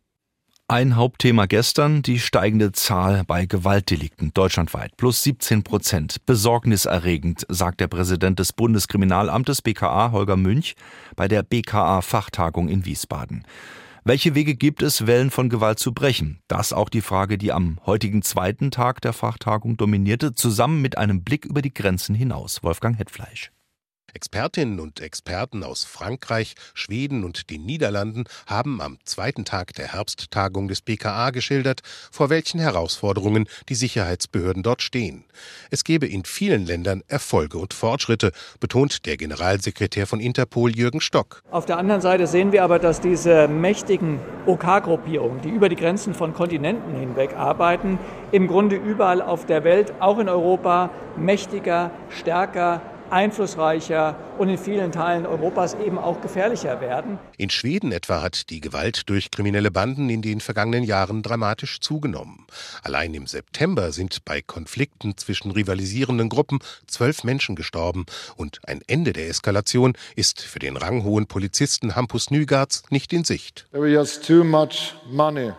Ein 0.69 0.97
Hauptthema 0.97 1.45
gestern, 1.45 2.01
die 2.01 2.19
steigende 2.19 2.73
Zahl 2.73 3.25
bei 3.27 3.45
Gewaltdelikten 3.45 4.33
deutschlandweit. 4.33 4.97
Plus 4.97 5.23
17 5.23 5.65
Prozent. 5.65 6.25
Besorgniserregend, 6.25 7.45
sagt 7.51 7.81
der 7.81 7.89
Präsident 7.89 8.39
des 8.39 8.55
Bundeskriminalamtes 8.55 9.61
BKA, 9.61 10.13
Holger 10.13 10.39
Münch, 10.39 10.77
bei 11.15 11.29
der 11.29 11.43
BKA-Fachtagung 11.43 12.69
in 12.69 12.87
Wiesbaden. 12.87 13.45
Welche 14.09 14.35
Wege 14.35 14.55
gibt 14.55 14.81
es, 14.81 15.07
Wellen 15.07 15.31
von 15.31 15.51
Gewalt 15.51 15.79
zu 15.79 15.93
brechen? 15.93 16.41
Das 16.49 16.73
auch 16.73 16.89
die 16.89 17.03
Frage, 17.03 17.37
die 17.37 17.53
am 17.53 17.79
heutigen 17.85 18.23
zweiten 18.23 18.71
Tag 18.71 19.03
der 19.03 19.13
Fachtagung 19.13 19.77
dominierte, 19.77 20.35
zusammen 20.35 20.81
mit 20.81 20.97
einem 20.97 21.25
Blick 21.25 21.45
über 21.45 21.61
die 21.61 21.75
Grenzen 21.75 22.15
hinaus. 22.15 22.63
Wolfgang 22.63 22.99
Hetfleisch. 22.99 23.53
Expertinnen 24.15 24.81
und 24.81 25.01
Experten 25.01 25.63
aus 25.63 25.85
Frankreich, 25.85 26.55
Schweden 26.75 27.25
und 27.25 27.51
den 27.51 27.67
Niederlanden 27.67 28.25
haben 28.47 28.81
am 28.81 28.99
zweiten 29.05 29.45
Tag 29.45 29.75
der 29.75 29.93
Herbsttagung 29.93 30.69
des 30.69 30.81
BKA 30.81 31.31
geschildert, 31.31 31.81
vor 32.11 32.31
welchen 32.31 32.61
Herausforderungen 32.61 33.49
die 33.69 33.75
Sicherheitsbehörden 33.75 34.63
dort 34.63 34.83
stehen. 34.83 35.25
Es 35.71 35.85
gebe 35.85 36.07
in 36.07 36.25
vielen 36.25 36.67
Ländern 36.67 37.03
Erfolge 37.09 37.59
und 37.59 37.75
Fortschritte, 37.75 38.33
betont 38.61 39.07
der 39.07 39.17
Generalsekretär 39.17 40.07
von 40.07 40.21
Interpol 40.21 40.75
Jürgen 40.75 41.01
Stock. 41.01 41.43
Auf 41.51 41.67
der 41.67 41.79
anderen 41.79 42.01
Seite 42.01 42.27
sehen 42.27 42.53
wir 42.53 42.65
aber, 42.65 42.79
dass 42.79 43.01
diese 43.01 43.49
mächtigen 43.49 44.21
OK-Gruppierungen, 44.47 45.41
die 45.43 45.51
über 45.51 45.69
die 45.69 45.77
Grenzen 45.77 46.15
von 46.15 46.33
Kontinenten 46.35 46.95
hinweg 46.95 47.35
arbeiten, 47.35 47.99
im 48.33 48.47
Grunde 48.47 48.77
überall 48.77 49.23
auf 49.23 49.47
der 49.47 49.65
Welt, 49.65 49.93
auch 50.01 50.19
in 50.19 50.29
Europa, 50.29 50.91
mächtiger, 51.17 51.91
stärker, 52.11 52.81
einflussreicher 53.11 54.17
und 54.39 54.49
in 54.49 54.59
vielen 54.59 54.93
Teilen 54.93 55.27
Europas 55.27 55.75
eben 55.75 55.99
auch 55.99 56.21
gefährlicher 56.21 56.81
werden. 56.81 57.19
In 57.37 57.51
Schweden 57.51 57.93
etwa 57.93 58.23
hat 58.23 58.51
die 58.51 58.61
Gewalt 58.61 59.09
durch 59.09 59.31
kriminelle 59.31 59.71
Banden 59.71 60.11
in 60.11 60.23
den 60.23 60.41
vergangenen 60.41 60.85
Jahren 60.85 61.23
dramatisch 61.23 61.81
zugenommen. 61.81 62.47
Allein 62.83 63.15
im 63.15 63.27
September 63.27 63.93
sind 63.93 64.25
bei 64.25 64.43
Konflikten 64.43 65.17
zwischen 65.17 65.51
rivalisierenden 65.51 66.29
Gruppen 66.29 66.59
zwölf 66.87 67.25
Menschen 67.25 67.57
gestorben 67.57 68.07
und 68.37 68.61
ein 68.67 68.81
Ende 68.87 69.13
der 69.13 69.29
Eskalation 69.29 69.95
ist 70.17 70.41
für 70.41 70.59
den 70.59 70.77
ranghohen 70.77 71.27
Polizisten 71.27 71.97
Hampus 71.97 72.31
Nygards 72.31 72.85
nicht 72.91 73.13
in 73.13 73.25
Sicht. 73.25 73.67
There 73.73 73.99
was 73.99 74.21
too 74.21 74.45
much 74.45 74.95
money 75.11 75.53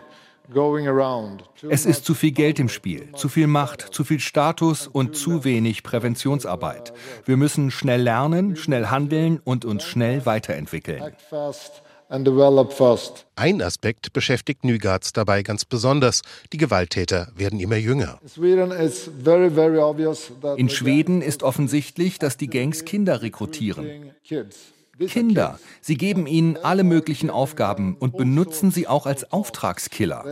es 1.68 1.86
ist 1.86 2.04
zu 2.04 2.14
viel 2.14 2.32
Geld 2.32 2.58
im 2.58 2.68
Spiel, 2.68 3.08
zu 3.14 3.28
viel 3.28 3.46
Macht, 3.46 3.82
zu 3.92 4.04
viel 4.04 4.20
Status 4.20 4.86
und 4.86 5.16
zu 5.16 5.44
wenig 5.44 5.82
Präventionsarbeit. 5.82 6.92
Wir 7.24 7.36
müssen 7.36 7.70
schnell 7.70 8.02
lernen, 8.02 8.56
schnell 8.56 8.86
handeln 8.86 9.40
und 9.42 9.64
uns 9.64 9.84
schnell 9.84 10.26
weiterentwickeln. 10.26 11.14
Ein 13.36 13.62
Aspekt 13.62 14.12
beschäftigt 14.12 14.64
Nygaards 14.64 15.12
dabei 15.12 15.44
ganz 15.44 15.64
besonders. 15.64 16.22
Die 16.52 16.56
Gewalttäter 16.56 17.28
werden 17.36 17.60
immer 17.60 17.76
jünger. 17.76 18.18
In 20.56 20.68
Schweden 20.68 21.22
ist 21.22 21.42
offensichtlich, 21.44 22.18
dass 22.18 22.36
die 22.36 22.48
Gangs 22.48 22.84
Kinder 22.84 23.22
rekrutieren. 23.22 24.12
Kinder. 25.06 25.58
Sie 25.80 25.96
geben 25.96 26.26
ihnen 26.26 26.56
alle 26.56 26.84
möglichen 26.84 27.30
Aufgaben 27.30 27.96
und 27.98 28.16
benutzen 28.16 28.70
sie 28.70 28.86
auch 28.86 29.06
als 29.06 29.32
Auftragskiller. 29.32 30.24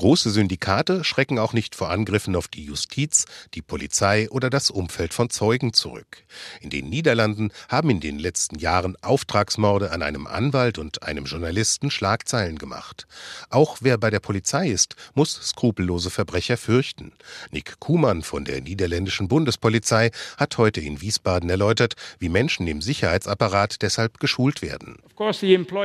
Große 0.00 0.30
Syndikate 0.30 1.04
schrecken 1.04 1.38
auch 1.38 1.52
nicht 1.52 1.74
vor 1.74 1.90
Angriffen 1.90 2.34
auf 2.34 2.48
die 2.48 2.64
Justiz, 2.64 3.26
die 3.52 3.60
Polizei 3.60 4.30
oder 4.30 4.48
das 4.48 4.70
Umfeld 4.70 5.12
von 5.12 5.28
Zeugen 5.28 5.74
zurück. 5.74 6.24
In 6.62 6.70
den 6.70 6.88
Niederlanden 6.88 7.52
haben 7.68 7.90
in 7.90 8.00
den 8.00 8.18
letzten 8.18 8.58
Jahren 8.58 8.96
Auftragsmorde 9.02 9.92
an 9.92 10.00
einem 10.00 10.26
Anwalt 10.26 10.78
und 10.78 11.02
einem 11.02 11.26
Journalisten 11.26 11.90
Schlagzeilen 11.90 12.56
gemacht. 12.56 13.06
Auch 13.50 13.76
wer 13.82 13.98
bei 13.98 14.08
der 14.08 14.20
Polizei 14.20 14.70
ist, 14.70 14.96
muss 15.12 15.34
skrupellose 15.34 16.08
Verbrecher 16.08 16.56
fürchten. 16.56 17.12
Nick 17.50 17.78
Kuhmann 17.78 18.22
von 18.22 18.46
der 18.46 18.62
niederländischen 18.62 19.28
Bundespolizei 19.28 20.12
hat 20.38 20.56
heute 20.56 20.80
in 20.80 21.02
Wiesbaden 21.02 21.50
erläutert, 21.50 21.92
wie 22.18 22.30
Menschen 22.30 22.66
im 22.68 22.80
Sicherheitsapparat 22.80 23.82
deshalb 23.82 24.18
geschult 24.18 24.62
werden. 24.62 24.96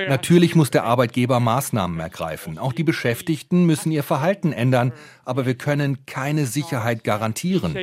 Natürlich 0.08 0.56
muss 0.56 0.72
der 0.72 0.86
Arbeitgeber 0.86 1.42
Maßnahmen 1.42 2.00
ergreifen. 2.00 2.58
Auch 2.58 2.72
die 2.72 2.86
Beschäftigten 2.86 3.66
müssen 3.66 3.92
ihr 3.92 4.05
Verhalten 4.06 4.54
ändern, 4.54 4.94
aber 5.26 5.46
wir 5.46 5.56
können 5.56 6.06
keine 6.06 6.46
Sicherheit 6.46 7.04
garantieren. 7.04 7.76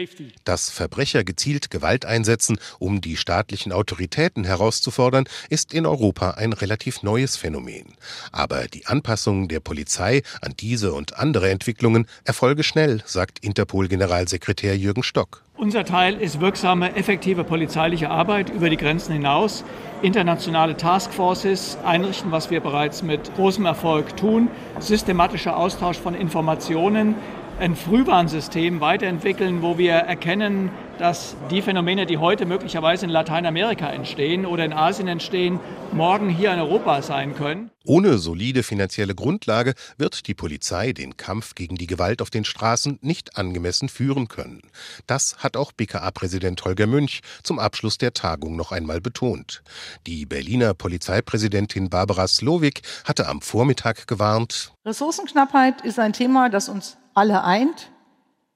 Dass 0.45 0.71
Verbrecher 0.71 1.25
gezielt 1.25 1.71
Gewalt 1.71 2.07
einsetzen, 2.07 2.59
um 2.79 3.01
die 3.01 3.17
staatlichen 3.17 3.73
Autoritäten 3.73 4.45
herauszufordern, 4.45 5.25
ist 5.51 5.75
in 5.75 5.87
Europa 5.87 6.33
ein 6.33 6.53
relativ 6.53 7.03
neues 7.03 7.37
Phänomen. 7.37 7.95
Aber 8.31 8.69
die 8.69 8.87
Anpassung 8.87 9.49
der 9.49 9.61
Polizei 9.61 10.23
an 10.41 10.55
diese 10.59 10.95
und 10.95 11.19
andere 11.19 11.51
Entwicklungen 11.51 12.07
erfolge 12.25 12.63
schnell, 12.63 13.03
sagt 13.05 13.41
Interpol-Generalsekretär 13.45 14.77
Jürgen 14.77 15.03
Stock. 15.03 15.45
Unser 15.55 15.85
Teil 15.85 16.21
ist 16.21 16.41
wirksame, 16.41 16.97
effektive 16.97 17.45
polizeiliche 17.45 18.11
Arbeit 18.11 18.51
über 18.51 18.71
die 18.71 18.77
Grenzen 18.77 19.13
hinaus, 19.13 19.65
internationale 20.01 20.77
Taskforces 20.77 21.79
einrichten, 21.85 22.33
was 22.33 22.51
wir 22.51 22.61
bereits 22.61 23.03
mit 23.03 23.33
großem 23.37 23.67
Erfolg 23.67 24.17
tun, 24.17 24.49
systematischer 24.81 25.57
Austausch 25.57 25.99
von 25.99 26.15
Informationen, 26.15 27.15
ein 27.63 27.77
Frühwarnsystem 27.77 28.81
weiterentwickeln, 28.81 29.63
wo 29.63 29.79
wir 29.79 29.93
erkennen, 29.93 30.69
dass 30.99 31.37
die 31.49 31.63
Phänomene, 31.63 32.07
die 32.07 32.19
heute 32.19 32.45
möglicherweise 32.45 33.05
in 33.07 33.11
Lateinamerika 33.13 33.89
entstehen 33.89 34.47
oder 34.47 34.65
in 34.65 34.73
Asien 34.73 35.07
entstehen, 35.07 35.61
morgen 35.93 36.29
hier 36.29 36.53
in 36.53 36.59
Europa 36.59 37.03
sein 37.03 37.37
können. 37.37 37.71
Ohne 37.85 38.19
solide 38.19 38.65
finanzielle 38.65 39.15
Grundlage 39.15 39.75
wird 39.97 40.27
die 40.27 40.35
Polizei 40.35 40.93
den 40.93 41.17
Kampf 41.17 41.55
gegen 41.55 41.77
die 41.77 41.87
Gewalt 41.87 42.21
auf 42.21 42.31
den 42.31 42.45
Straßen 42.45 42.99
nicht 43.01 43.37
angemessen 43.37 43.89
führen 43.89 44.27
können. 44.27 44.63
Das 45.07 45.37
hat 45.39 45.57
auch 45.57 45.71
BKA-Präsident 45.71 46.65
Holger 46.65 46.89
Münch 46.89 47.21
zum 47.45 47.61
Abschluss 47.61 47.97
der 47.97 48.13
Tagung 48.13 48.57
noch 48.57 48.73
einmal 48.73 49.01
betont. 49.01 49.63
Die 50.09 50.27
Berliner 50.27 50.75
Polizeipräsidentin 50.75 51.91
Barbara 51.91 52.27
Slowik 52.27 52.83
hatte 53.05 53.29
am 53.29 53.41
Vormittag 53.41 54.09
gewarnt. 54.09 54.73
Ressourcenknappheit 54.85 55.83
ist 55.83 56.01
ein 56.01 56.13
Thema, 56.13 56.49
das 56.51 56.69
uns 56.69 56.97
alle 57.15 57.45
eint, 57.45 57.91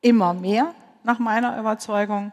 immer 0.01 0.35
mehr 0.35 0.75
nach 1.05 1.19
meiner 1.19 1.59
Überzeugung. 1.59 2.33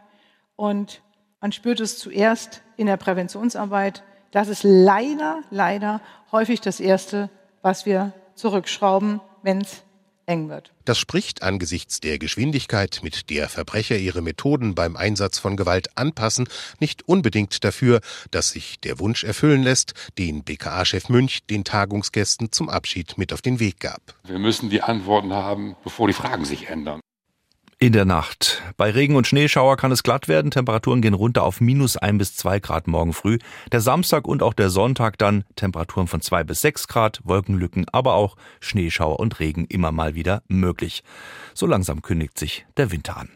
Und 0.55 1.01
man 1.41 1.51
spürt 1.51 1.79
es 1.79 1.97
zuerst 1.99 2.61
in 2.77 2.87
der 2.87 2.97
Präventionsarbeit, 2.97 4.03
Das 4.33 4.47
ist 4.47 4.63
leider, 4.63 5.41
leider 5.51 6.01
häufig 6.31 6.59
das 6.59 6.79
Erste, 6.79 7.29
was 7.61 7.85
wir 7.85 8.13
zurückschrauben, 8.33 9.21
wenn 9.43 9.61
es 9.61 9.83
eng 10.25 10.49
wird. 10.49 10.73
Das 10.85 10.97
spricht 10.97 11.43
angesichts 11.43 11.99
der 11.99 12.19
Geschwindigkeit, 12.19 12.99
mit 13.03 13.29
der 13.29 13.49
Verbrecher 13.49 13.97
ihre 13.97 14.21
Methoden 14.21 14.75
beim 14.75 14.95
Einsatz 14.95 15.39
von 15.39 15.55
Gewalt 15.55 15.97
anpassen, 15.97 16.47
nicht 16.79 17.07
unbedingt 17.07 17.63
dafür, 17.63 18.01
dass 18.31 18.49
sich 18.49 18.79
der 18.79 18.99
Wunsch 18.99 19.23
erfüllen 19.23 19.63
lässt, 19.63 19.93
den 20.17 20.43
BKA-Chef 20.43 21.09
Münch 21.09 21.45
den 21.49 21.63
Tagungsgästen 21.63 22.51
zum 22.51 22.69
Abschied 22.69 23.17
mit 23.17 23.33
auf 23.33 23.41
den 23.41 23.59
Weg 23.59 23.79
gab. 23.79 24.01
Wir 24.23 24.39
müssen 24.39 24.69
die 24.69 24.81
Antworten 24.81 25.33
haben, 25.33 25.75
bevor 25.83 26.07
die 26.07 26.13
Fragen 26.13 26.45
sich 26.45 26.69
ändern. 26.69 26.99
In 27.83 27.91
der 27.91 28.05
Nacht. 28.05 28.61
Bei 28.77 28.91
Regen 28.91 29.17
und 29.17 29.27
Schneeschauer 29.27 29.75
kann 29.75 29.91
es 29.91 30.03
glatt 30.03 30.29
werden. 30.29 30.51
Temperaturen 30.51 31.01
gehen 31.01 31.13
runter 31.13 31.43
auf 31.43 31.59
minus 31.59 31.97
ein 31.97 32.17
bis 32.17 32.33
zwei 32.33 32.61
Grad 32.61 32.87
morgen 32.87 33.11
früh. 33.11 33.39
Der 33.73 33.81
Samstag 33.81 34.25
und 34.25 34.41
auch 34.41 34.53
der 34.53 34.69
Sonntag 34.69 35.17
dann 35.17 35.43
Temperaturen 35.57 36.07
von 36.07 36.21
zwei 36.21 36.45
bis 36.45 36.61
sechs 36.61 36.87
Grad, 36.87 37.19
Wolkenlücken, 37.25 37.85
aber 37.91 38.13
auch 38.13 38.37
Schneeschauer 38.61 39.19
und 39.19 39.41
Regen 39.41 39.65
immer 39.65 39.91
mal 39.91 40.15
wieder 40.15 40.43
möglich. 40.47 41.03
So 41.53 41.65
langsam 41.65 42.01
kündigt 42.01 42.39
sich 42.39 42.65
der 42.77 42.89
Winter 42.89 43.17
an. 43.17 43.27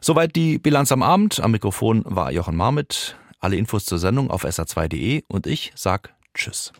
Soweit 0.00 0.34
die 0.34 0.58
Bilanz 0.58 0.90
am 0.90 1.04
Abend. 1.04 1.38
Am 1.38 1.52
Mikrofon 1.52 2.02
war 2.06 2.32
Jochen 2.32 2.56
Marmit. 2.56 3.16
Alle 3.38 3.54
Infos 3.54 3.84
zur 3.84 4.00
Sendung 4.00 4.32
auf 4.32 4.44
sr2.de 4.44 5.22
und 5.28 5.46
ich 5.46 5.70
sag 5.76 6.12
Tschüss. 6.34 6.72